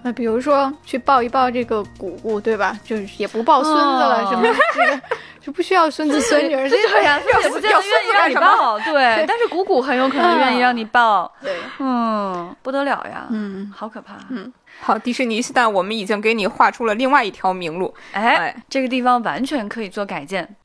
[0.03, 2.77] 那比如说去抱一抱这个姑姑，对吧？
[2.83, 5.01] 就是也不抱孙子了，什么这个
[5.39, 6.55] 就不需要孙子孙女。
[6.69, 8.79] 对呀，也 不见得愿意让你抱。
[8.79, 11.31] 对，但是姑姑很有可能愿意让你抱。
[11.41, 13.27] 对，嗯，不得了呀。
[13.29, 14.13] 嗯，好可怕。
[14.29, 14.51] 嗯。
[14.83, 17.93] 好，迪士尼，现在我们已经给你画出了另外一条明路。
[18.13, 20.55] 哎，这个地方完全可以做改建。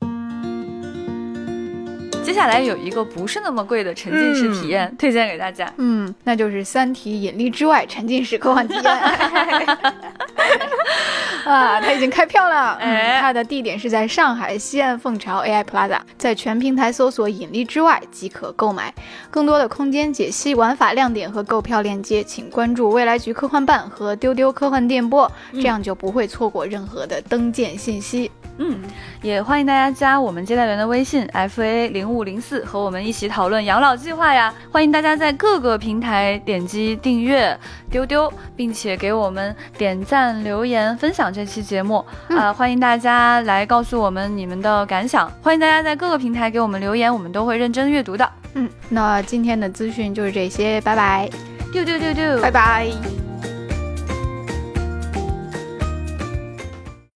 [2.27, 8.83] 接下来有一个不是那么贵的沉浸式体验推荐给大家，嗯，那就是《三体：引力之外》沉浸式科幻体验。
[11.45, 18.93] 啊，它已经开票了， 嗯，它的地点是在上海西岸凤巢 AI Plaza，在全平台搜索“引力之外”即可购买。
[19.31, 28.29] 更多的空间解析、玩法亮点和购票链接，请关注未来局科幻办和丢丢科幻电波，这样就不会错过任何的登舰信息。
[28.59, 28.79] 嗯，
[29.21, 34.53] 也欢迎大家加我们接待员的微信 f a 零五零四，和我们一起讨论养老计划呀。
[34.71, 37.57] 欢迎大家在各个平台点击订阅
[37.89, 42.51] 丢丢，并且给我们点赞、留言、分享这期节目啊！
[42.53, 45.31] 欢迎大家来告诉我们你们的感想。
[45.41, 48.29] 欢迎大家在各个平台给我们留言，我们都会认真阅读的。
[48.53, 51.29] 嗯，那今天的资讯就是这些，拜拜，
[51.71, 53.26] 丢丢丢丢，拜拜。